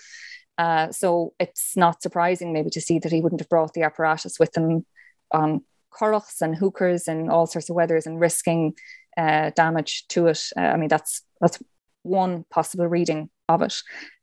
[0.58, 4.38] uh, so it's not surprising maybe to see that he wouldn't have brought the apparatus
[4.38, 4.86] with him
[5.32, 8.74] on curraghs and hookers and all sorts of weathers and risking
[9.18, 10.42] uh, damage to it.
[10.58, 11.60] Uh, I mean, that's that's
[12.04, 13.76] one possible reading of it.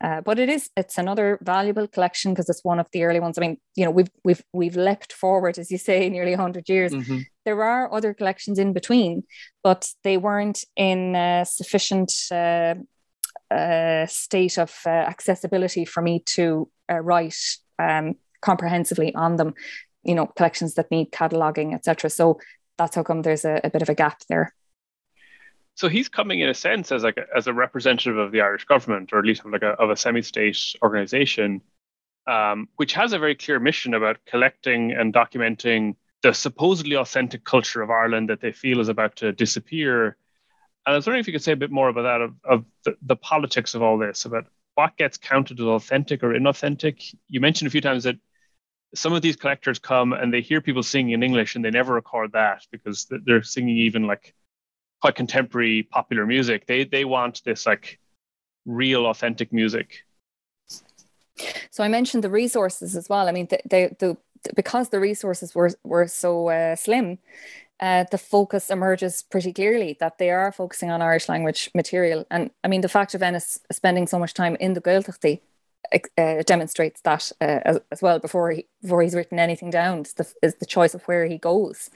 [0.03, 3.38] Uh, but it is it's another valuable collection because it's one of the early ones.
[3.38, 6.92] I mean, you know, we've we've we've leapt forward, as you say, nearly hundred years.
[6.92, 7.18] Mm-hmm.
[7.44, 9.24] There are other collections in between,
[9.62, 12.74] but they weren't in sufficient uh,
[13.51, 17.38] uh, state of uh, accessibility for me to uh, write
[17.79, 19.55] um, comprehensively on them.
[20.05, 22.11] You know, collections that need cataloging, etc.
[22.11, 22.38] So
[22.77, 24.55] that's how come there's a, a bit of a gap there.
[25.79, 28.64] So he's coming in a sense as like a, as a representative of the Irish
[28.64, 31.61] government, or at least of like a, of a semi-state organization,
[32.27, 37.81] um, which has a very clear mission about collecting and documenting the supposedly authentic culture
[37.81, 40.17] of Ireland that they feel is about to disappear.
[40.85, 42.64] And I was wondering if you could say a bit more about that, of, of
[42.85, 47.14] the, the politics of all this, about what gets counted as authentic or inauthentic.
[47.29, 48.17] You mentioned a few times that
[48.97, 51.95] some of these collectors come and they hear people singing in English and they never
[51.95, 54.35] record that because they're singing even like
[55.01, 56.67] quite contemporary popular music.
[56.67, 57.99] They they want this like
[58.67, 60.05] real authentic music.
[61.71, 63.29] So I mentioned the resources as well.
[63.29, 64.17] I mean, the, the, the
[64.55, 67.19] because the resources were were so uh, slim,
[67.81, 72.27] uh, the focus emerges pretty clearly that they are focusing on Irish language material.
[72.31, 75.41] And I mean, the fact of Ennis spending so much time in the Gaeltachtaí
[76.19, 80.13] uh, demonstrates that uh, as, as, well before he, before he's written anything down is
[80.15, 81.89] the, is the choice of where he goes.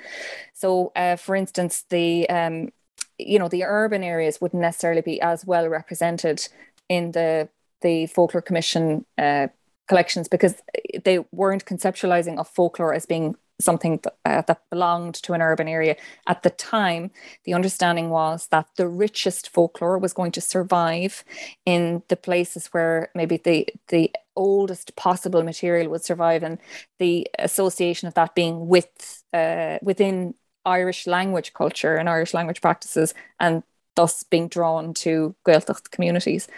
[0.55, 2.71] So, uh, for instance, the um,
[3.19, 6.49] you know the urban areas wouldn't necessarily be as well represented
[6.89, 7.49] in the
[7.81, 9.49] the folklore commission uh,
[9.89, 10.63] collections because
[11.05, 15.69] they weren't conceptualizing of folklore as being something that, uh, that belonged to an urban
[15.69, 15.97] area.
[16.27, 17.11] At the time,
[17.45, 21.25] the understanding was that the richest folklore was going to survive
[21.65, 26.59] in the places where maybe the the oldest possible material would survive, and
[26.99, 33.15] the association of that being with uh, within Irish language culture and Irish language practices,
[33.39, 33.63] and
[33.95, 36.49] thus being drawn to Gaeltacht communities.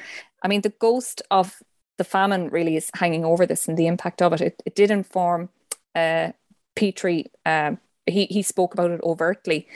[0.42, 1.62] I mean, the ghost of
[1.96, 4.40] the famine really is hanging over this and the impact of it.
[4.40, 5.48] It, it did inform
[5.94, 6.32] uh,
[6.74, 7.30] Petrie.
[7.46, 9.66] Um, he he spoke about it overtly,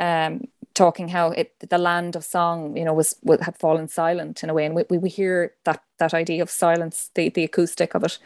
[0.00, 4.42] um, talking how it the land of song, you know, was, was had fallen silent
[4.42, 7.94] in a way, and we, we, hear that that idea of silence, the the acoustic
[7.94, 8.18] of it,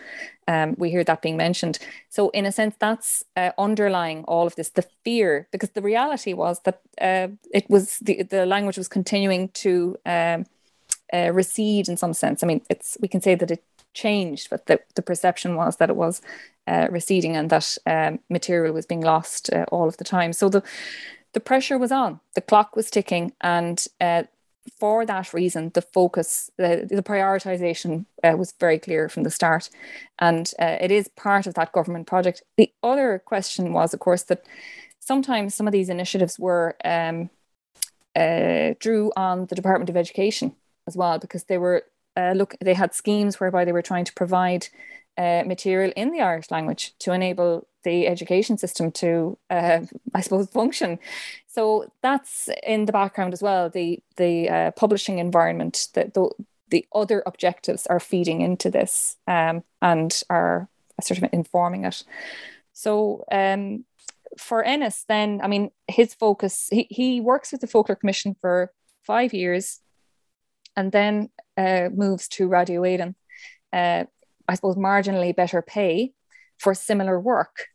[0.47, 1.79] um, we hear that being mentioned.
[2.11, 6.35] So in a sense, that's uh, underlying all of this, the fear, because the reality
[6.35, 9.97] was that uh, it was the the language was continuing to.
[10.07, 10.47] Um,
[11.15, 12.43] uh, recede in some sense.
[12.43, 13.63] I mean, it's we can say that it
[13.93, 16.23] changed, but the, the perception was that it was
[16.67, 20.33] uh, receding and that um, material was being lost uh, all of the time.
[20.33, 20.63] So the
[21.33, 24.25] the pressure was on, the clock was ticking, and uh,
[24.79, 29.71] for that reason, the focus, the, the prioritization uh, was very clear from the start,
[30.19, 32.43] and uh, it is part of that government project.
[32.57, 34.45] The other question was, of course, that
[35.01, 37.31] sometimes some of these initiatives were um,
[38.79, 40.55] drew on the Department of Education
[40.87, 41.85] as well because they were
[42.17, 44.69] uh, look they had schemes whereby they were trying to provide
[45.19, 49.81] uh, material in the Irish language to enable the education system to, uh,
[50.15, 50.99] I suppose, function.
[51.47, 53.69] So that's in the background as well.
[53.69, 56.31] The the uh, publishing environment, that the,
[56.69, 60.69] the other objectives are feeding into this um, and are
[61.01, 62.05] sort of informing it.
[62.73, 63.85] So um,
[64.39, 68.73] for Ennis, then I mean, his focus he he works with the Folklore Commission for
[69.03, 69.81] five years
[70.77, 73.15] and then uh, moves to Radio Éireann.
[73.73, 74.05] Uh,
[74.49, 76.13] I suppose marginally better pay
[76.59, 77.67] for similar work.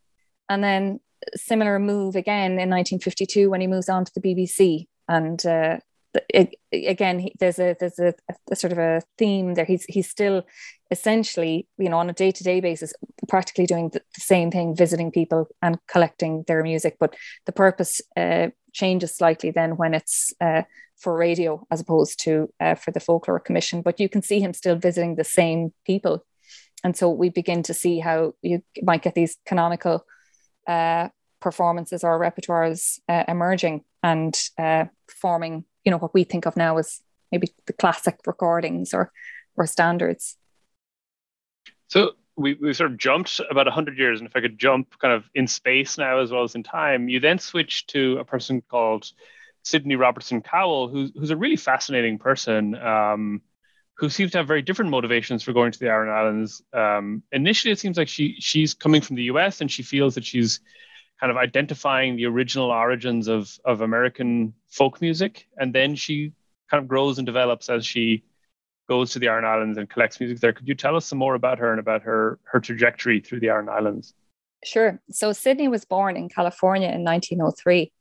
[0.49, 0.99] And then
[1.36, 4.88] similar move again in 1952 when he moves on to the BBC.
[5.08, 5.80] And uh,
[6.30, 8.13] it, again, he, there's a there's a,
[8.51, 9.65] a, sort of a theme there.
[9.65, 10.43] He's he's still
[10.89, 12.93] essentially, you know, on a day to day basis,
[13.27, 16.95] practically doing the, the, same thing, visiting people and collecting their music.
[16.99, 20.63] But the purpose uh, changes slightly then when it's uh,
[20.97, 24.53] for radio as opposed to uh, for the folklore commission but you can see him
[24.53, 26.25] still visiting the same people
[26.83, 30.05] and so we begin to see how you might get these canonical
[30.67, 31.09] uh,
[31.39, 36.77] performances or repertoires uh, emerging and uh, forming you know what we think of now
[36.77, 39.11] as maybe the classic recordings or
[39.55, 40.37] or standards.
[41.87, 45.11] So we, we sort of jumped about 100 years and if i could jump kind
[45.11, 48.61] of in space now as well as in time you then switch to a person
[48.61, 49.11] called
[49.67, 52.73] Sidney Robertson Cowell, who's, who's a really fascinating person.
[52.75, 53.41] Um,
[53.97, 56.62] who seems to have very different motivations for going to the Aran Islands.
[56.71, 60.25] Um, initially, it seems like she she's coming from the US and she feels that
[60.25, 60.60] she's
[61.19, 65.47] kind of identifying the original origins of, of American folk music.
[65.57, 66.31] And then she
[66.69, 68.23] kind of grows and develops as she
[68.88, 70.53] goes to the Aran Islands and collects music there.
[70.53, 73.49] Could you tell us some more about her and about her, her trajectory through the
[73.49, 74.13] Aran Islands?
[74.63, 75.01] Sure.
[75.10, 77.91] So Sidney was born in California in 1903.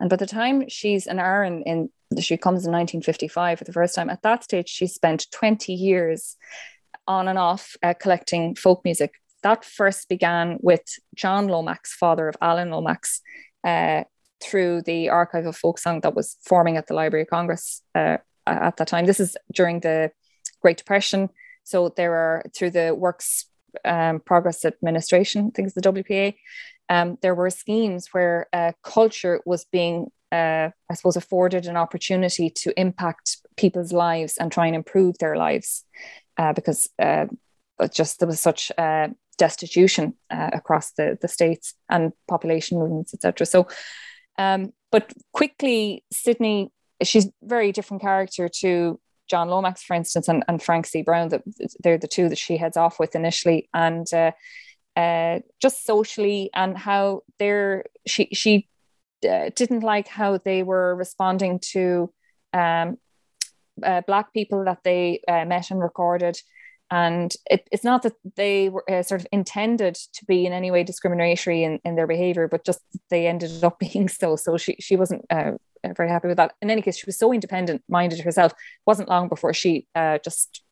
[0.00, 1.90] And by the time she's an Aran in
[2.24, 4.10] she comes in 1955 for the first time.
[4.10, 6.36] At that stage, she spent 20 years
[7.06, 9.14] on and off uh, collecting folk music.
[9.42, 10.82] That first began with
[11.14, 13.20] John Lomax, father of Alan Lomax,
[13.64, 14.04] uh,
[14.42, 18.18] through the archive of folk song that was forming at the Library of Congress uh,
[18.46, 19.06] at that time.
[19.06, 20.10] This is during the
[20.60, 21.30] Great Depression.
[21.64, 23.46] So there are through the Works
[23.84, 26.34] um, Progress Administration, I think it's the WPA,
[26.88, 32.50] um, there were schemes where uh, culture was being uh, I suppose, afforded an opportunity
[32.50, 35.84] to impact people's lives and try and improve their lives
[36.36, 37.26] uh, because uh,
[37.92, 39.08] just there was such uh,
[39.38, 43.46] destitution uh, across the, the states and population movements, etc.
[43.46, 43.68] So,
[44.38, 50.62] um, but quickly, Sidney, she's very different character to John Lomax, for instance, and, and
[50.62, 51.02] Frank C.
[51.02, 51.28] Brown.
[51.28, 51.42] That
[51.80, 54.32] they're the two that she heads off with initially, and uh,
[54.96, 58.68] uh, just socially and how they're she she
[59.24, 62.12] uh, didn't like how they were responding to
[62.52, 62.98] um,
[63.82, 66.38] uh, black people that they uh, met and recorded.
[66.90, 70.70] And it, it's not that they were uh, sort of intended to be in any
[70.70, 74.76] way discriminatory in, in their behavior but just they ended up being so so she,
[74.78, 75.52] she wasn't uh,
[75.96, 76.54] very happy with that.
[76.62, 79.86] In any case she was so independent minded herself it wasn't long before she
[80.24, 80.62] just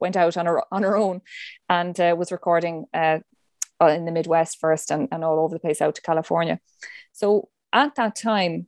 [0.00, 1.20] went out on her on her own
[1.68, 6.02] and was recording in the midwest first and, and all over the place out to
[6.02, 6.58] california.
[7.12, 8.66] So at that time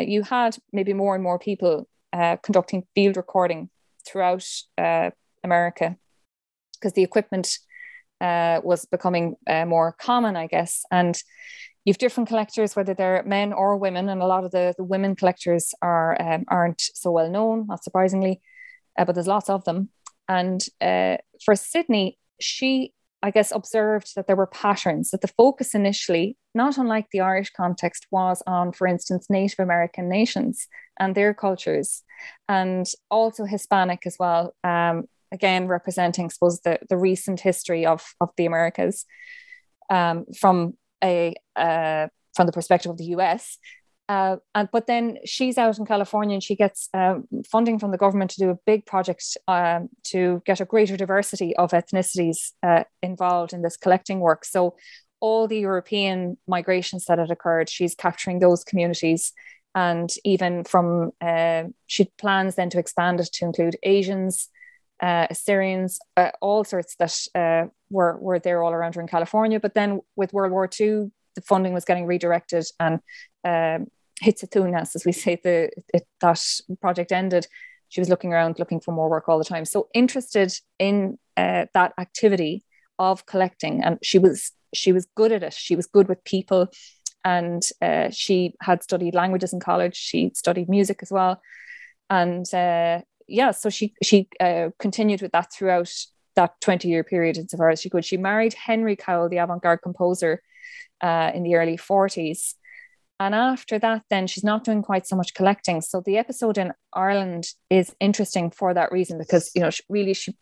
[0.00, 1.88] you had maybe more and more people
[2.42, 3.70] conducting field recording
[4.06, 4.46] throughout
[5.44, 5.96] america
[6.82, 7.58] because the equipment
[8.22, 10.84] uh, was becoming uh, more common, I guess.
[10.90, 11.20] And
[11.84, 15.16] you've different collectors, whether they're men or women, and a lot of the, the women
[15.16, 18.40] collectors are um, aren't so well known, not surprisingly,
[18.98, 19.88] uh, but there's lots of them.
[20.28, 22.92] And uh, for Sidney, she,
[23.22, 25.10] I guess, observed that there were patterns.
[25.10, 30.08] That the focus initially, not unlike the Irish context, was on, for instance, Native American
[30.08, 30.66] nations
[30.98, 32.02] and their cultures,
[32.48, 34.54] and also Hispanic as well.
[34.64, 39.06] Um, again representing, I suppose, the, the recent history of, of the Americas
[39.90, 43.58] um, from a uh, from the perspective of the US.
[44.12, 47.96] Uh, and but then she's out in California and she gets um, funding from the
[47.96, 52.84] government to do a big project um, to get a greater diversity of ethnicities uh,
[53.02, 54.44] involved in this collecting work.
[54.44, 54.76] So
[55.20, 59.32] all the European migrations that had occurred, she's capturing those communities.
[59.74, 64.50] And even from, uh, she plans then to expand it to include Asians,
[65.00, 69.58] uh, Assyrians, uh, all sorts that uh, were were there all around her in California.
[69.58, 73.00] But then with World War II, the funding was getting redirected and
[73.44, 73.86] um,
[74.22, 76.40] Hitsatunas, as we say, the it, that
[76.80, 77.46] project ended.
[77.88, 79.64] She was looking around, looking for more work all the time.
[79.64, 82.64] So interested in uh, that activity
[82.98, 85.52] of collecting, and she was she was good at it.
[85.52, 86.68] She was good with people,
[87.24, 89.96] and uh, she had studied languages in college.
[89.96, 91.40] She studied music as well,
[92.08, 95.92] and uh, yeah, so she she uh, continued with that throughout
[96.34, 98.04] that 20 year period insofar as she could.
[98.04, 100.42] She married Henry Cowell, the avant garde composer,
[101.02, 102.54] uh, in the early 40s.
[103.22, 105.80] And after that, then she's not doing quite so much collecting.
[105.80, 110.12] So the episode in Ireland is interesting for that reason because, you know, she, really
[110.12, 110.34] she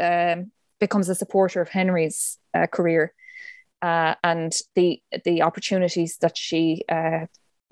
[0.00, 3.14] um, becomes a supporter of Henry's uh, career
[3.80, 7.26] uh, and the the opportunities that she uh,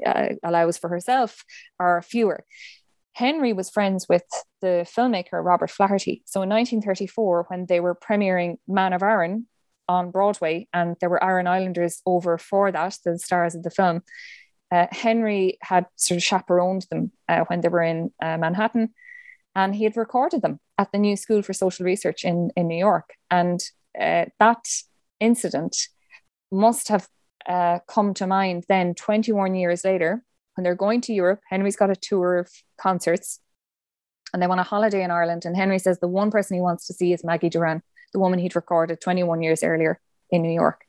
[0.07, 1.45] uh, allows for herself
[1.81, 2.45] are fewer.
[3.15, 4.25] Henry was friends with
[4.61, 6.23] the filmmaker Robert Flaherty.
[6.27, 9.47] So in 1934, when they were premiering Man of Arran
[9.89, 14.03] on Broadway, and there were Aran Islanders over for that, the stars of the film,
[14.71, 18.95] uh, Henry had sort of chaperoned them uh, when they were in uh, Manhattan,
[19.55, 22.79] and he had recorded them at the New School for Social Research in, in New
[22.79, 23.11] York.
[23.31, 23.63] And
[23.99, 24.65] uh, that
[25.21, 25.77] incident
[26.51, 27.09] must have
[27.47, 30.25] uh, come to mind then 21 years later
[30.55, 32.51] when they're going to Europe, Henry's got a tour of
[32.81, 33.41] concerts
[34.33, 35.45] and they want a holiday in Ireland.
[35.45, 38.39] And Henry says the one person he wants to see is Maggie Dirrane, the woman
[38.39, 40.01] he'd recorded 21 years earlier
[40.31, 40.85] in New York.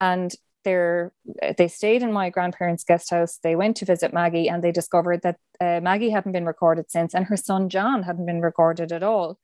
[0.00, 0.32] And
[0.64, 1.12] they're,
[1.56, 3.38] they stayed in my grandparents' guest house.
[3.42, 7.14] They went to visit Maggie and they discovered that uh, Maggie hadn't been recorded since,
[7.14, 9.38] and her son John hadn't been recorded at all.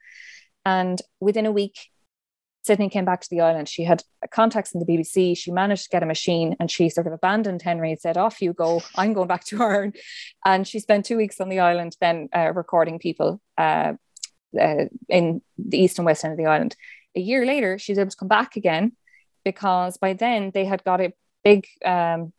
[0.64, 1.78] And within a week,
[2.62, 3.68] Sidney came back to the island.
[3.68, 5.36] She had contacts in the BBC.
[5.36, 8.42] She managed to get a machine and she sort of abandoned Henry and said, Off
[8.42, 8.82] you go.
[8.96, 9.96] I'm going back to Ireland.
[10.44, 13.94] And she spent two weeks on the island then uh, recording people uh,
[14.60, 16.76] uh, in the east and west end of the island.
[17.16, 18.92] A year later, she was able to come back again
[19.44, 21.12] because by then they had got a
[21.44, 22.32] big, um,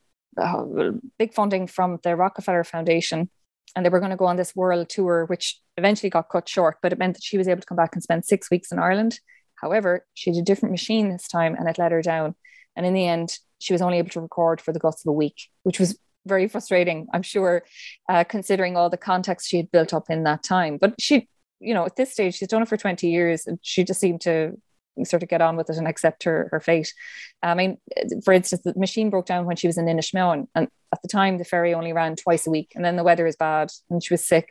[1.18, 3.30] big funding from the Rockefeller Foundation
[3.76, 6.78] and they were going to go on this world tour, which eventually got cut short,
[6.82, 8.80] but it meant that she was able to come back and spend six weeks in
[8.80, 9.20] Ireland
[9.62, 12.36] However, she had a different machine this time and it let her down.
[12.76, 15.14] And in the end, she was only able to record for the guts of a
[15.14, 17.64] week, which was very frustrating, I'm sure,
[18.10, 20.78] uh, considering all the context she had built up in that time.
[20.78, 23.84] But she, you know, at this stage, she's done it for 20 years and she
[23.84, 24.60] just seemed to
[25.04, 26.94] sort of get on with it and accept her, her fate.
[27.42, 27.78] I mean,
[28.24, 30.48] for instance, the machine broke down when she was in Inishmillen.
[30.56, 32.74] And at the time, the ferry only ran twice a week.
[32.76, 34.50] And then the weather is bad and she was sick.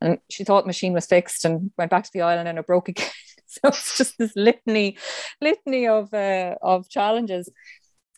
[0.00, 2.66] And she thought the machine was fixed and went back to the island and it
[2.66, 3.10] broke again.
[3.46, 4.96] so it's just this litany,
[5.40, 7.50] litany of uh, of challenges.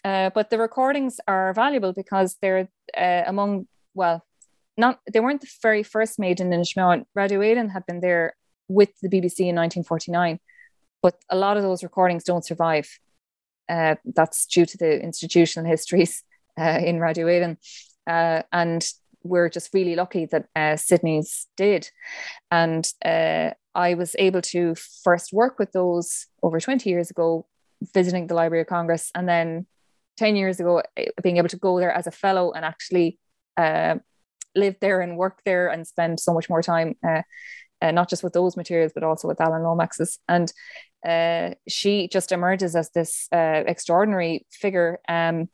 [0.05, 4.25] Uh, but the recordings are valuable because they're uh, among well,
[4.77, 7.05] not they weren't the very first made in Inishmael.
[7.15, 8.35] Radio Éireann had been there
[8.69, 10.41] with the BBC in 1949,
[11.03, 12.89] but a lot of those recordings don't survive.
[13.69, 16.23] Uh, that's due to the institutional histories
[16.59, 17.57] uh, in Radio.
[18.07, 18.87] Uh, and
[19.25, 21.91] we're just really lucky that uh, Sidney's did.
[22.51, 24.75] And uh, I was able to
[25.05, 27.47] first work with those over 20 years ago,
[27.95, 29.67] visiting the Library of Congress, and then
[30.19, 33.19] 10 years ago, eh, being able to go there as a fellow and actually
[33.57, 33.97] uh,
[34.55, 36.97] live there and work there and spend so much more time.
[37.83, 40.21] Uh, not just with those materials, but also with Alan Lomax's.
[40.29, 40.53] And
[41.05, 45.01] uh, she just emerges as this uh, extraordinary figure.
[45.09, 45.49] Um,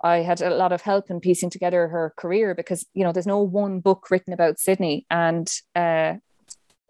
[0.00, 3.26] I had a lot of help in piecing together her career because you know there's
[3.26, 6.14] no one book written about Sidney, and uh,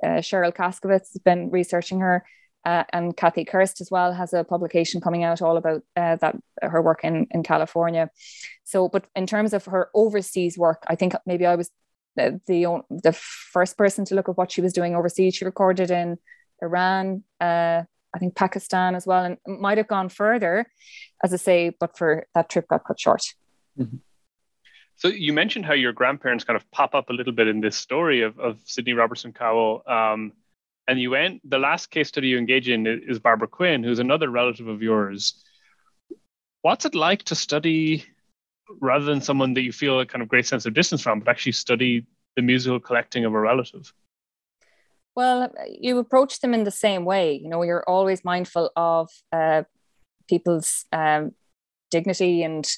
[0.05, 2.27] uh, Sheryl Kaskowitz has been researching her,
[2.67, 6.83] uh, and Kathy Kerst as well has a publication coming out all about that her
[6.83, 8.11] work in in California.
[8.65, 11.71] So, but in terms of her overseas work, I think maybe I was
[12.17, 15.35] the the, the first person to look at what she was doing overseas.
[15.35, 16.19] She recorded in
[16.63, 17.83] Iran, uh,
[18.15, 20.67] I think Pakistan as well, and might have gone further,
[21.23, 23.23] as I say, but for that trip got cut short.
[23.79, 23.97] Mm-hmm.
[24.97, 27.77] So you mentioned how your grandparents kind of pop up a little bit in this
[27.77, 29.83] story of, of Sidney Robertson Cowell.
[29.87, 30.33] Um,
[30.89, 34.31] and you went, the last case study you engage in is Barbara Quinn, who's another
[34.31, 35.45] relative of yours.
[36.63, 38.07] What's it like to study
[38.81, 41.29] rather than someone that you feel a kind of great sense of distance from, but
[41.29, 42.07] actually study
[42.37, 43.93] the musical collecting of a relative?
[45.15, 47.35] Well, you approach them in the same way.
[47.35, 49.63] You know, you're always mindful of uh,
[50.29, 51.33] people's um,
[51.91, 52.71] dignity and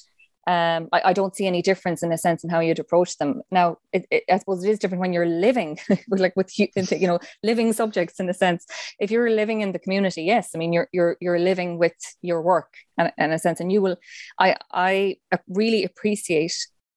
[0.49, 3.43] um, I, I, don't see any difference in a sense in how you'd approach them.
[3.51, 5.77] Now, it, it, I suppose it is different when you're living,
[6.09, 8.65] with like with you know living subjects in a sense.
[8.99, 11.93] If you're living in the community, yes, I mean you're you're you're living with
[12.23, 13.97] your work in, in a sense, and you will.
[14.39, 16.55] I I really appreciate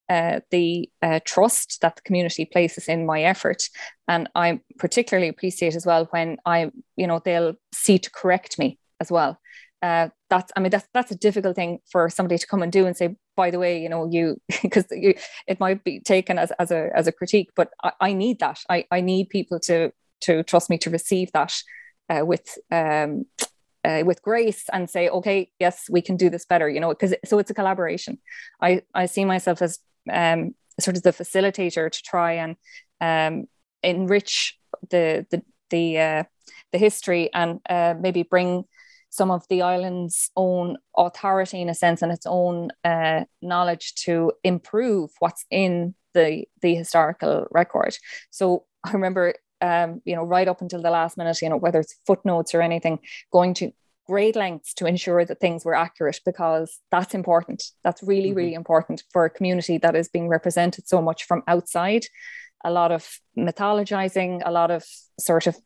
[0.08, 3.64] uh, the uh, trust that the community places in my effort.
[4.08, 8.78] And I particularly appreciate as well when I, you know, they'll see to correct me
[8.98, 9.38] as well.
[9.82, 12.86] Uh, that's, I mean, that's that's a difficult thing for somebody to come and do
[12.86, 16.70] and say, by the way, you know, you because it might be taken as, as
[16.70, 18.60] a as a critique, but I, I need that.
[18.70, 21.52] I, I need people to to trust me to receive that
[22.08, 23.26] uh, with um,
[23.84, 27.14] uh, with grace and say, okay, yes, we can do this better, you know, because
[27.26, 28.18] so it's a collaboration.
[28.60, 29.80] I, I see myself as
[30.10, 32.56] um, sort of the facilitator to try and
[33.02, 33.48] um,
[33.82, 34.58] enrich
[34.88, 36.24] the the the, uh,
[36.72, 38.64] the history and uh, maybe bring
[39.12, 44.32] some of the island's own authority in a sense and its own uh, knowledge to
[44.42, 47.94] improve what's in the the historical record.
[48.30, 51.78] So I remember um, you know, right up until the last minute, you know, whether
[51.78, 52.98] it's footnotes or anything,
[53.30, 53.70] going to
[54.06, 57.62] great lengths to ensure that things were accurate because that's important.
[57.84, 58.36] That's really, mm-hmm.
[58.38, 62.06] really important for a community that is being represented so much from outside.
[62.64, 63.08] A lot of
[63.38, 64.84] mythologizing, a lot of
[65.20, 65.56] sort of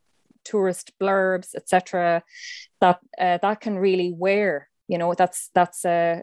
[0.46, 2.22] tourist blurbs, etc.
[2.80, 4.68] That uh, that can really wear.
[4.88, 6.22] You know, that's that's uh,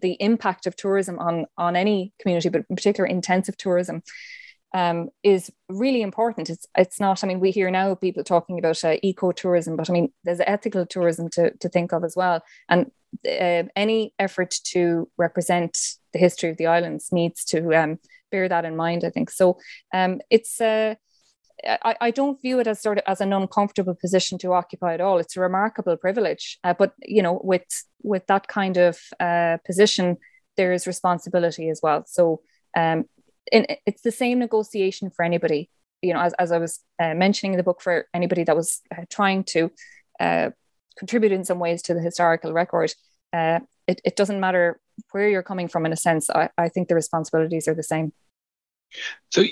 [0.00, 4.02] the impact of tourism on on any community, but in particular intensive tourism
[4.74, 6.50] um, is really important.
[6.50, 7.24] It's it's not.
[7.24, 10.40] I mean, we hear now people talking about uh, eco tourism, but I mean, there's
[10.40, 12.42] ethical tourism to to think of as well.
[12.68, 12.90] And
[13.26, 15.78] uh, any effort to represent
[16.12, 17.98] the history of the islands needs to um,
[18.30, 19.04] bear that in mind.
[19.04, 19.58] I think so.
[19.94, 20.60] Um, it's.
[20.60, 20.96] Uh,
[21.64, 25.00] I, I don't view it as sort of as an uncomfortable position to occupy at
[25.00, 25.18] all.
[25.18, 27.64] It's a remarkable privilege, uh, but you know, with
[28.02, 30.18] with that kind of uh, position,
[30.56, 32.04] there is responsibility as well.
[32.06, 32.40] So
[32.76, 33.04] um,
[33.50, 35.70] in, it's the same negotiation for anybody
[36.02, 38.80] you know as, as i was uh, mentioning in the book for anybody that was
[38.96, 39.70] uh, trying to
[40.20, 40.50] uh,
[40.98, 42.92] contribute in some ways to the historical record
[43.32, 44.80] uh, it, it doesn't matter
[45.10, 48.12] where you're coming from in a sense I, I think the responsibilities are the same
[49.30, 49.42] so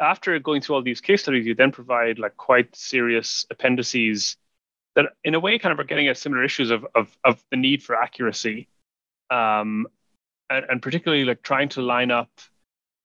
[0.00, 4.36] after going through all these case studies you then provide like quite serious appendices
[4.96, 7.56] that in a way kind of are getting at similar issues of, of, of the
[7.56, 8.68] need for accuracy
[9.30, 9.86] um,
[10.50, 12.30] and, and particularly like trying to line up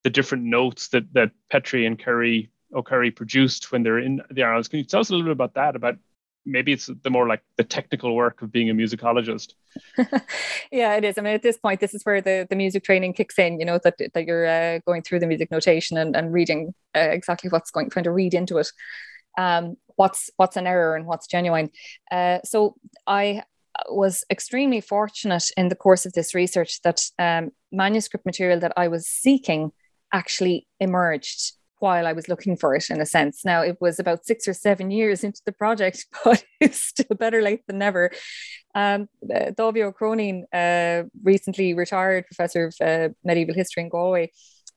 [0.03, 4.67] the different notes that that Petrie and Curry O'Curry produced when they're in the Islands.
[4.67, 5.75] Can you tell us a little bit about that?
[5.75, 5.97] About
[6.49, 9.53] maybe it's the more like the technical work of being a musicologist.
[10.71, 11.17] yeah, it is.
[11.17, 13.59] I mean, at this point, this is where the, the music training kicks in.
[13.59, 16.99] You know that that you're uh, going through the music notation and, and reading uh,
[16.99, 18.71] exactly what's going, trying to read into it.
[19.37, 21.69] Um, what's what's an error and what's genuine.
[22.11, 22.75] Uh, so
[23.05, 23.43] I
[23.89, 28.87] was extremely fortunate in the course of this research that um, manuscript material that I
[28.87, 29.71] was seeking
[30.11, 33.43] actually emerged while I was looking for it in a sense.
[33.43, 37.41] Now it was about six or seven years into the project, but it's still better
[37.41, 38.11] late than never.
[38.75, 44.31] Um, uh, Dáibhí Ó Cróinín, uh, recently retired professor of uh, medieval history in Galway,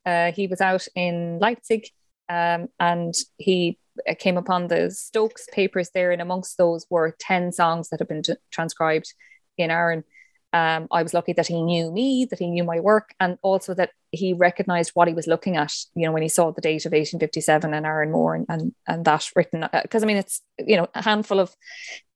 [0.05, 1.85] Uh, he was out in Leipzig
[2.29, 3.79] um, and he
[4.09, 8.09] uh, came upon the Stokes papers there, and amongst those were 10 songs that had
[8.09, 9.15] been transcribed
[9.59, 10.05] in Aran.
[10.53, 13.73] Um, I was lucky that he knew me, that he knew my work, and also
[13.75, 15.73] that he recognized what he was looking at.
[15.95, 19.05] You know, when he saw the date of 1857 and Aaron Moore and and, and
[19.05, 21.55] that written, because uh, I mean, it's you know a handful of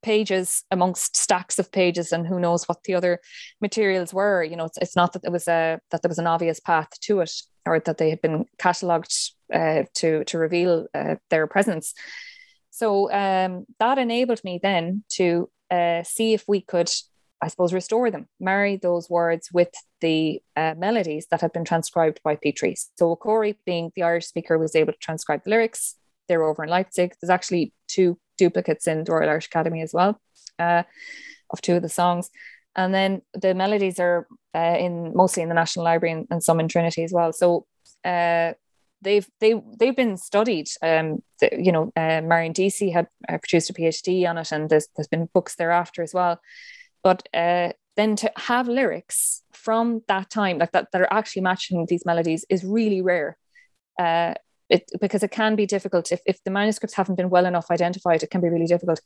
[0.02, 3.20] pages amongst stacks of pages, and who knows what the other
[3.60, 4.44] materials were.
[4.44, 6.88] You know, it's, it's not that there was a that there was an obvious path
[7.02, 7.32] to it,
[7.64, 9.12] or that they had been catalogued
[9.52, 11.94] uh, to to reveal uh, their presence.
[12.70, 16.90] So um, that enabled me then to uh, see if we could
[17.42, 19.68] I suppose, restore them, marry those words with
[20.00, 22.76] the uh, melodies that had been transcribed by Petrie.
[22.98, 25.96] So O'Curry, being the Irish speaker, was able to transcribe the lyrics.
[26.28, 27.14] They're over in Leipzig.
[27.20, 30.20] There's actually two duplicates in the Royal Irish Academy as well
[30.58, 30.82] uh,
[31.50, 32.30] of two of the songs.
[32.74, 36.60] And then the melodies are uh, in mostly in the National Library and, and some
[36.60, 37.32] in Trinity as well.
[37.32, 37.66] So
[38.04, 38.52] uh,
[39.02, 40.68] they've they they've been studied.
[40.82, 44.68] Um, the, you know, uh, Marion Deasy had uh, produced a PhD on it, and
[44.68, 46.40] there's there's been books thereafter as well.
[47.06, 51.86] But uh, then to have lyrics from that time, like that, that are actually matching
[51.88, 53.38] these melodies, is really rare.
[53.96, 54.34] Uh,
[54.68, 58.24] it, because it can be difficult if, if the manuscripts haven't been well enough identified,
[58.24, 59.00] it can be really difficult.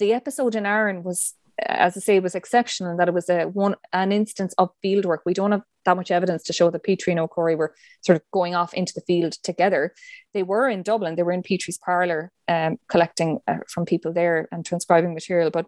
[0.00, 1.34] The episode in Aran was,
[1.64, 5.04] as I say, was exceptional in that it was a one an instance of field
[5.04, 5.22] work.
[5.24, 8.22] We don't have that much evidence to show that Petrie and O'Curry were sort of
[8.32, 9.94] going off into the field together.
[10.34, 11.14] They were in Dublin.
[11.14, 15.52] They were in Petrie's parlour, um, collecting uh, from people there and transcribing material.
[15.52, 15.66] But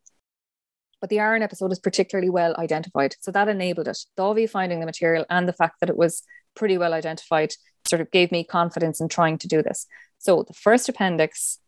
[1.00, 3.16] but the Aran episode is particularly well identified.
[3.20, 3.98] So that enabled it.
[4.18, 6.22] Dáibhí finding the material and the fact that it was
[6.54, 7.54] pretty well identified
[7.88, 9.86] sort of gave me confidence in trying to do this.
[10.18, 11.58] So the first appendix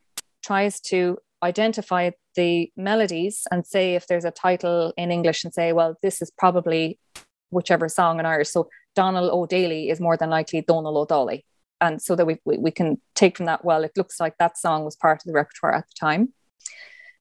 [0.45, 5.73] tries to identify the melodies and say if there's a title in English and say,
[5.73, 6.99] well, this is probably
[7.51, 8.51] whichever song in Irish.
[8.51, 11.45] So Donald O'Daly is more than likely Donald O'Daly.
[11.81, 14.57] And so that we, we, we can take from that, well, it looks like that
[14.57, 16.33] song was part of the repertoire at the time.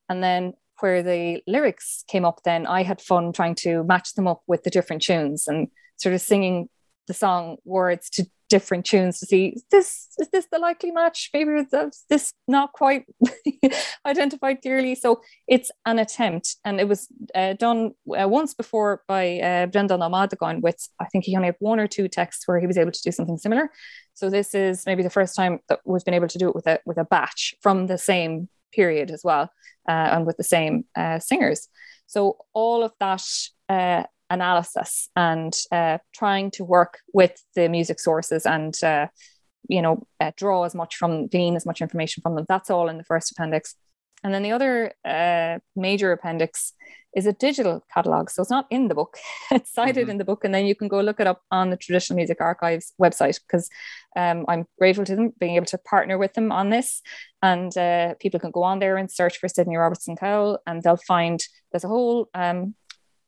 [0.08, 4.28] And then where the lyrics came up, then I had fun trying to match them
[4.28, 5.68] up with the different tunes and
[5.98, 6.70] sort of singing
[7.08, 11.30] the song words to different tunes to see is this is this the likely match?
[11.34, 11.68] Maybe is
[12.10, 13.06] this not quite
[14.06, 14.94] identified clearly.
[14.96, 20.02] So it's an attempt and it was uh, done uh, once before by uh, Breandán
[20.06, 22.78] Ó Madagáin with I think he only had one or two texts where he was
[22.78, 23.70] able to do something similar.
[24.16, 26.68] So this is maybe the first time that we've been able to do it with
[26.68, 29.50] a with a batch from the same period as well,
[29.88, 31.68] uh, and with the same uh, singers.
[32.08, 33.24] So all of that
[33.70, 39.08] uh, analysis and uh, trying to work with the music sources and uh,
[39.68, 42.46] you know uh, draw as much from glean as much information from them.
[42.48, 43.76] That's all in the first appendix.
[44.24, 46.74] And then the other uh, major appendix
[47.16, 48.30] is a digital catalog.
[48.30, 49.18] So it's not in the book,
[49.52, 50.12] it's cited mm-hmm.
[50.12, 50.46] in the book.
[50.46, 53.70] And then you can go look it up on the Traditional Music Archives website because
[54.16, 57.02] um, I'm grateful to them being able to partner with them on this.
[57.42, 60.98] And uh, people can go on there and search for Sidney Robertson Cowell and they'll
[60.98, 62.76] find there's a whole um,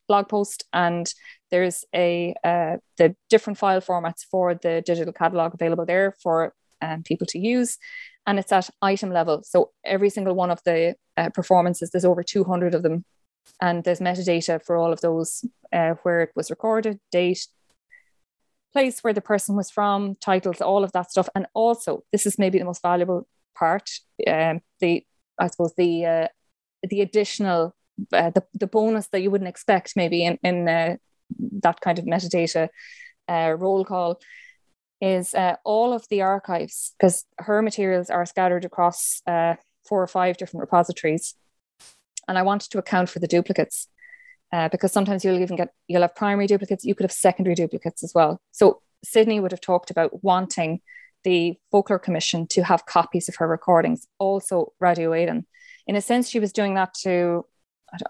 [0.08, 1.12] blog post and
[1.50, 7.02] there's a uh, the different file formats for the digital catalog available there for um,
[7.02, 7.78] people to use
[8.26, 9.42] and it's at item level.
[9.44, 13.04] So every single one of the uh, performances, there's over 200 of them,
[13.60, 17.46] and there's metadata for all of those, uh, where it was recorded, date,
[18.72, 22.38] place where the person was from, titles, all of that stuff, and also this is
[22.38, 23.88] maybe the most valuable part.
[24.26, 25.04] Um, the
[25.38, 26.28] I suppose the uh,
[26.82, 27.74] the additional
[28.12, 30.96] uh, the the bonus that you wouldn't expect maybe in in uh,
[31.62, 32.68] that kind of metadata
[33.28, 34.20] uh, roll call
[35.04, 37.16] is uh, all of the archives, because
[37.48, 39.54] her materials are scattered across uh,
[39.88, 41.34] four or five different repositories.
[42.26, 43.88] And I wanted to account for the duplicates
[44.54, 48.02] uh, because sometimes you'll even get, you'll have primary duplicates, you could have secondary duplicates
[48.02, 48.40] as well.
[48.52, 48.64] So
[49.02, 50.80] Sidney would have talked about wanting
[51.22, 55.44] the Folklore Commission to have copies of her recordings, also Radio Éireann.
[55.86, 57.44] In a sense, she was doing that to,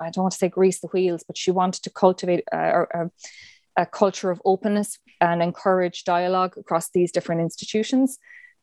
[0.00, 2.96] I don't want to say grease the wheels, but she wanted to cultivate uh, or,
[2.96, 3.08] uh,
[3.76, 8.18] a culture of openness and encourage dialogue across these different institutions.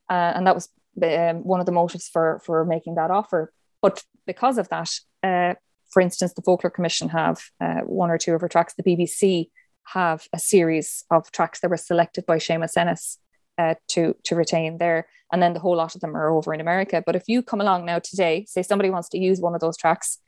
[0.09, 0.69] Uh, and that was
[1.03, 3.53] um, one of the motives for, for making that offer.
[3.81, 4.89] But because of that,
[5.23, 5.55] uh,
[5.91, 8.73] for instance, the Folklore Commission have uh, one or two of her tracks.
[8.73, 9.49] The BBC
[9.83, 13.17] have a series of tracks that were selected by Seamus Ennis
[13.57, 15.07] uh, to, to retain there.
[15.31, 17.03] And then the whole lot of them are over in America.
[17.05, 19.77] But if you come along now today, say somebody wants to use one of those
[19.77, 20.19] tracks,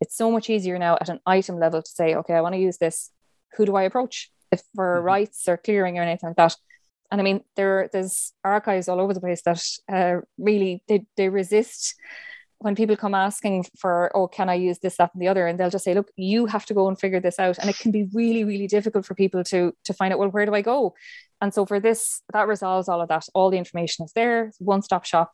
[0.00, 2.60] it's so much easier now at an item level to say, okay, I want to
[2.60, 3.10] use this
[3.56, 5.06] who do I approach if for mm-hmm.
[5.06, 6.56] rights or clearing or anything like that?
[7.10, 11.28] And I mean, there there's archives all over the place that uh, really they, they
[11.28, 11.94] resist
[12.60, 15.60] when people come asking for, oh, can I use this, that, and the other, and
[15.60, 17.92] they'll just say, look, you have to go and figure this out, and it can
[17.92, 20.18] be really, really difficult for people to to find out.
[20.18, 20.94] Well, where do I go?
[21.40, 23.26] and so for this, that resolves all of that.
[23.34, 25.32] All the information is there, one stop shop.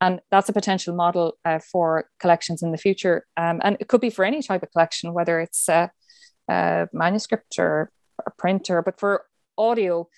[0.00, 3.24] And that's a potential model uh, for collections in the future.
[3.38, 5.90] Um, and it could be for any type of collection, whether it's a,
[6.48, 7.90] a manuscript or
[8.26, 8.82] a printer.
[8.82, 9.24] But for
[9.58, 10.08] audio,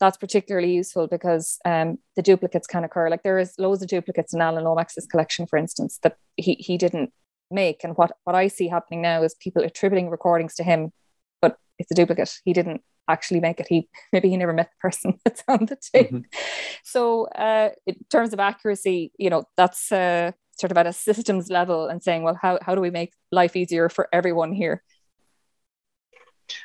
[0.00, 3.08] that's particularly useful because um, the duplicates can occur.
[3.10, 6.76] Like there is loads of duplicates in Alan Lomax's collection, for instance, that he, he
[6.76, 7.12] didn't
[7.50, 7.84] make.
[7.84, 10.92] And what, what I see happening now is people attributing recordings to him,
[11.40, 12.38] but it's a duplicate.
[12.44, 13.66] He didn't actually make it.
[13.68, 16.10] He maybe he never met the person that's on the tape.
[16.10, 16.38] Mm-hmm.
[16.82, 21.50] So uh, in terms of accuracy, you know, that's uh, sort of at a systems
[21.50, 24.82] level and saying, well, how how do we make life easier for everyone here?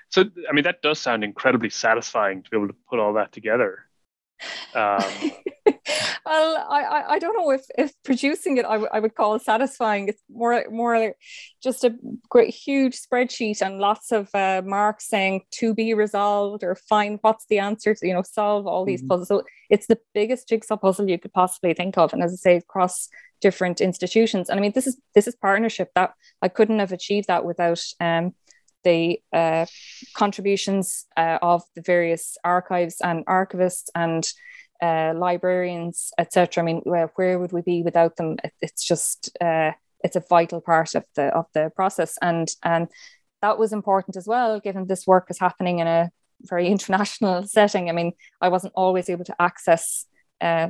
[0.09, 3.31] So I mean, that does sound incredibly satisfying to be able to put all that
[3.31, 3.85] together.
[4.73, 5.03] Um,
[6.25, 10.07] well, I, I don't know if, if producing it I, w- I would call satisfying.
[10.07, 11.17] It's more more like
[11.61, 11.95] just a
[12.29, 17.45] great huge spreadsheet and lots of uh, marks saying to be resolved or find what's
[17.47, 19.09] the answer to you know solve all these mm-hmm.
[19.09, 19.27] puzzles.
[19.27, 22.57] So it's the biggest jigsaw puzzle you could possibly think of, and as I say,
[22.57, 23.09] across
[23.41, 24.49] different institutions.
[24.49, 27.81] And I mean, this is this is partnership that I couldn't have achieved that without
[27.99, 28.33] um,
[28.83, 29.65] the uh,
[30.13, 34.31] contributions uh, of the various archives and archivists and
[34.81, 36.61] uh, librarians, etc.
[36.61, 38.37] I mean, where, would we be without them?
[38.61, 39.71] it's just uh,
[40.03, 42.87] it's a vital part of the of the process, and and
[43.41, 46.11] that was important as well, given this work is happening in a
[46.41, 47.89] very international setting.
[47.89, 50.05] I mean, I wasn't always able to access.
[50.39, 50.69] Uh,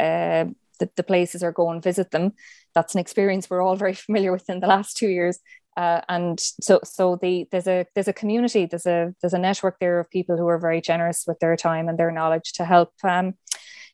[0.00, 0.46] uh,
[0.78, 2.32] the, the places or go and visit them.
[2.74, 5.38] That's an experience we're all very familiar with in the last two years.
[5.76, 9.78] Uh, and so so the there's a there's a community there's a there's a network
[9.78, 12.92] there of people who are very generous with their time and their knowledge to help
[13.04, 13.34] um,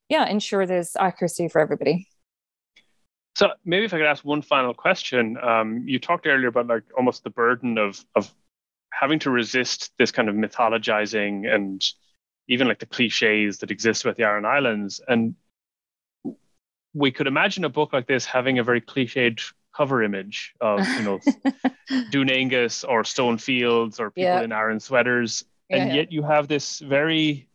[0.09, 2.07] yeah ensure there's accuracy for everybody.
[3.35, 6.85] So maybe if i could ask one final question um, you talked earlier about like
[6.97, 8.33] almost the burden of of
[8.93, 11.83] having to resist this kind of mythologizing and
[12.49, 15.01] even like the cliches that exist about the Aran Islands.
[15.07, 15.35] And
[16.93, 21.03] we could imagine a book like this having a very cliched cover image of you
[21.03, 21.19] know
[22.11, 24.43] Dún Aonghasa or Stone Fields or people yeah.
[24.43, 27.49] in Aran sweaters, and yeah, yet you have this very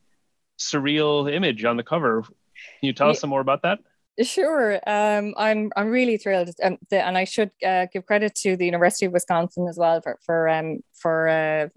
[0.58, 2.22] surreal image on the cover.
[2.22, 2.34] Can
[2.88, 3.80] you tell us some more about that?
[4.22, 8.58] Sure, um, I'm I'm really thrilled, um, the, and I should uh, give credit to
[8.58, 11.68] the University of Wisconsin as well for for um, for uh,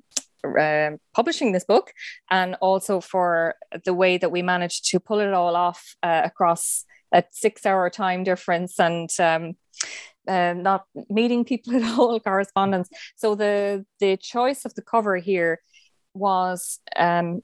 [0.48, 1.92] uh, publishing this book,
[2.30, 6.86] and also for the way that we managed to pull it all off uh, across
[7.12, 9.56] a six-hour time difference and um,
[10.30, 12.88] uh, not meeting people at all, correspondence.
[13.16, 15.60] So the the choice of the cover here
[16.14, 17.40] was um,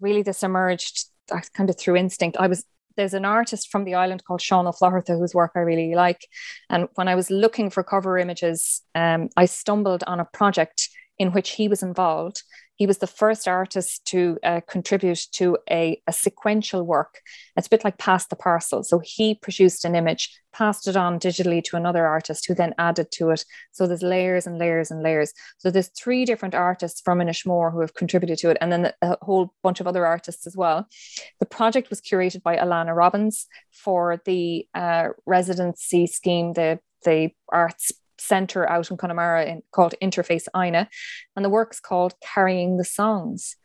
[0.00, 1.06] really this emerged
[1.54, 2.36] kind of through instinct.
[2.38, 2.64] I was
[2.96, 6.26] there's an artist from the island called Sean O'Flaherty whose work I really like,
[6.70, 11.32] and when I was looking for cover images, um, I stumbled on a project in
[11.32, 12.42] which he was involved
[12.76, 17.20] he was the first artist to uh, contribute to a, a sequential work.
[17.56, 18.82] It's a bit like Pass the Parcel.
[18.82, 23.10] So he produced an image, passed it on digitally to another artist who then added
[23.12, 23.44] to it.
[23.72, 25.32] So there's layers and layers and layers.
[25.58, 29.16] So there's three different artists from Inishmore who have contributed to it, and then a
[29.22, 30.88] whole bunch of other artists as well.
[31.40, 37.92] The project was curated by Alana Robbins for the uh, residency scheme, the the arts
[38.22, 40.88] center out in Connemara in, called Interface Inagh.
[41.36, 43.56] And the work's called Carrying the Songs.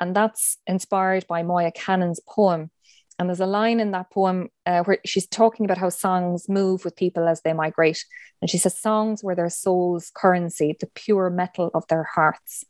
[0.00, 2.70] And that's inspired by Moya Cannon's poem.
[3.18, 6.84] And there's a line in that poem uh, where she's talking about how songs move
[6.84, 8.04] with people as they migrate.
[8.40, 12.64] And she says, Songs were their soul's currency, the pure metal of their hearts.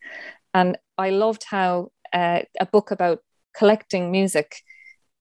[0.53, 3.21] And I loved how uh, a book about
[3.57, 4.57] collecting music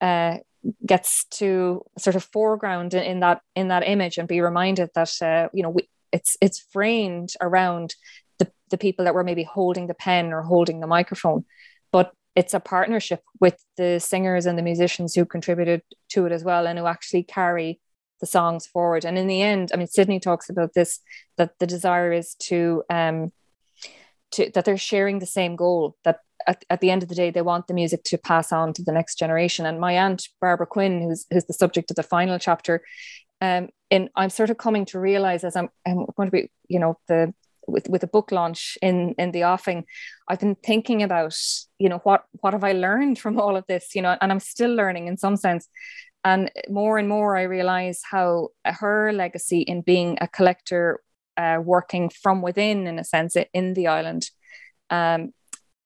[0.02, 0.38] uh,
[0.86, 5.12] gets to sort of foreground in, in, that in that image and be reminded that
[5.22, 7.96] uh, you know we, it's it's framed around
[8.40, 11.46] the, the people that were maybe holding the pen or holding the microphone
[11.92, 16.44] but it's a partnership with the singers and the musicians who contributed to it as
[16.44, 17.82] well and who actually carry
[18.22, 19.04] the songs forward.
[19.04, 21.00] And in the end i mean sidney talks about this
[21.38, 23.32] that the desire is to um
[24.32, 27.30] to that they're sharing the same goal that at, at the end of the day
[27.30, 29.66] they want the music to pass on to the next generation.
[29.66, 32.84] And my aunt barbara quinn who's, who's the subject of the final chapter
[33.42, 36.80] um, and I'm sort of coming to realize as I'm, I'm going to be, you
[36.80, 37.34] know, the
[37.68, 39.86] with with a book launch in in the offing,
[40.28, 41.36] I've been thinking about,
[41.80, 44.40] you know, what what have I learned from all of this, you know, and I'm
[44.40, 45.68] still learning in some sense.
[46.24, 51.00] And more and more, I realize how her legacy in being a collector,
[51.36, 54.30] uh, working from within, in a sense, in the island,
[54.92, 55.34] um,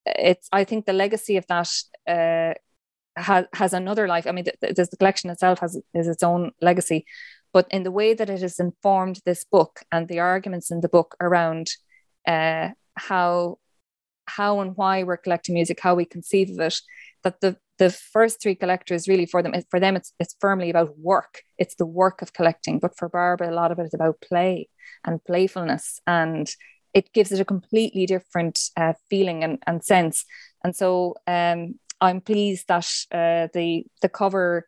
[0.05, 0.49] it's.
[0.51, 1.69] I think the legacy of that
[2.07, 2.53] uh,
[3.15, 4.27] has has another life.
[4.27, 7.05] I mean, the collection itself has is its own legacy,
[7.55, 10.89] but in the way that it has informed this book and the arguments in the
[10.89, 11.69] book around
[12.27, 13.57] uh, how
[14.25, 16.77] how and why we're collecting music, how we conceive of it,
[17.23, 20.99] that the the first three collectors really for them for them it's it's firmly about
[20.99, 21.43] work.
[21.57, 22.77] It's the work of collecting.
[22.79, 24.67] But for barbara a lot of it is about play
[25.05, 26.01] and playfulness.
[26.05, 26.49] And
[26.93, 30.25] it gives it a completely different uh, feeling and, and sense.
[30.61, 34.67] And so um, i'm pleased that uh, the the cover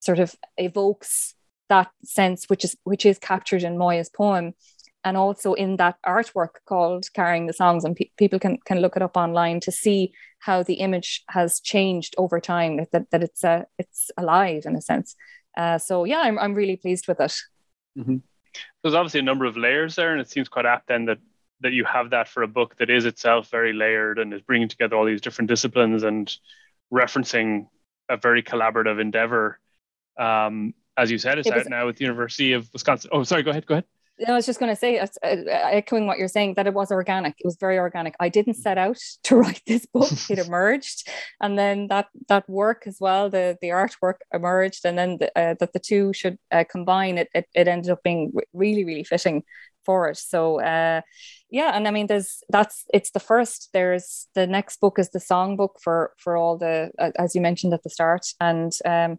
[0.00, 1.34] sort of evokes
[1.68, 4.54] that sense which is which is captured in moya's poem
[5.06, 7.84] and also in that artwork called carrying the songs.
[7.84, 11.60] And pe- people can can look it up online to see how the image has
[11.60, 15.14] changed over time that, that it's uh, it's alive in a sense.
[15.56, 17.34] Uh, so yeah I'm, I'm really pleased with it.
[17.96, 18.16] Mm-hmm.
[18.82, 21.18] there's obviously a number of layers there and it seems quite apt then that
[21.60, 24.68] that you have that for a book that is itself very layered and is bringing
[24.68, 26.36] together all these different disciplines and
[26.92, 27.68] referencing
[28.10, 29.58] a very collaborative endeavor.
[30.18, 33.42] Um, as you said it's was, out now with the university of wisconsin oh sorry
[33.42, 33.84] go ahead go ahead
[34.26, 36.90] I was just going to say, uh, uh, echoing what you're saying, that it was
[36.90, 37.34] organic.
[37.38, 38.14] It was very organic.
[38.18, 41.08] I didn't set out to write this book; it emerged,
[41.40, 45.54] and then that that work as well, the the artwork emerged, and then the, uh,
[45.60, 47.18] that the two should uh, combine.
[47.18, 49.42] It, it it ended up being really really fitting
[49.84, 50.16] for it.
[50.16, 51.02] So uh,
[51.50, 53.68] yeah, and I mean, there's that's it's the first.
[53.74, 57.42] There's the next book is the song book for for all the uh, as you
[57.42, 59.18] mentioned at the start, and um,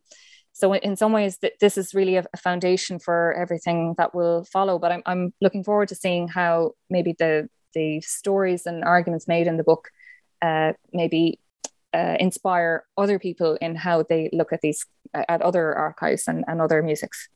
[0.58, 4.92] so in some ways this is really a, foundation for everything that will follow but
[4.92, 9.58] I'm, I'm looking forward to seeing how maybe the the stories and arguments made in
[9.58, 9.90] the book
[10.42, 11.40] uh, maybe
[11.94, 16.60] uh, inspire other people in how they look at these at other archives and, and
[16.60, 17.30] other musics.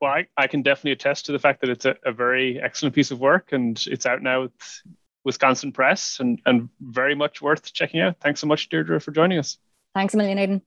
[0.00, 2.94] Well I, I can definitely attest to the fact that it's a, a very excellent
[2.94, 4.82] piece of work and it's out now with
[5.24, 8.16] wisconsin press and, and very much worth checking out.
[8.20, 9.58] Thanks so much deirdre for joining us.
[9.94, 10.62] Thanks a million aidan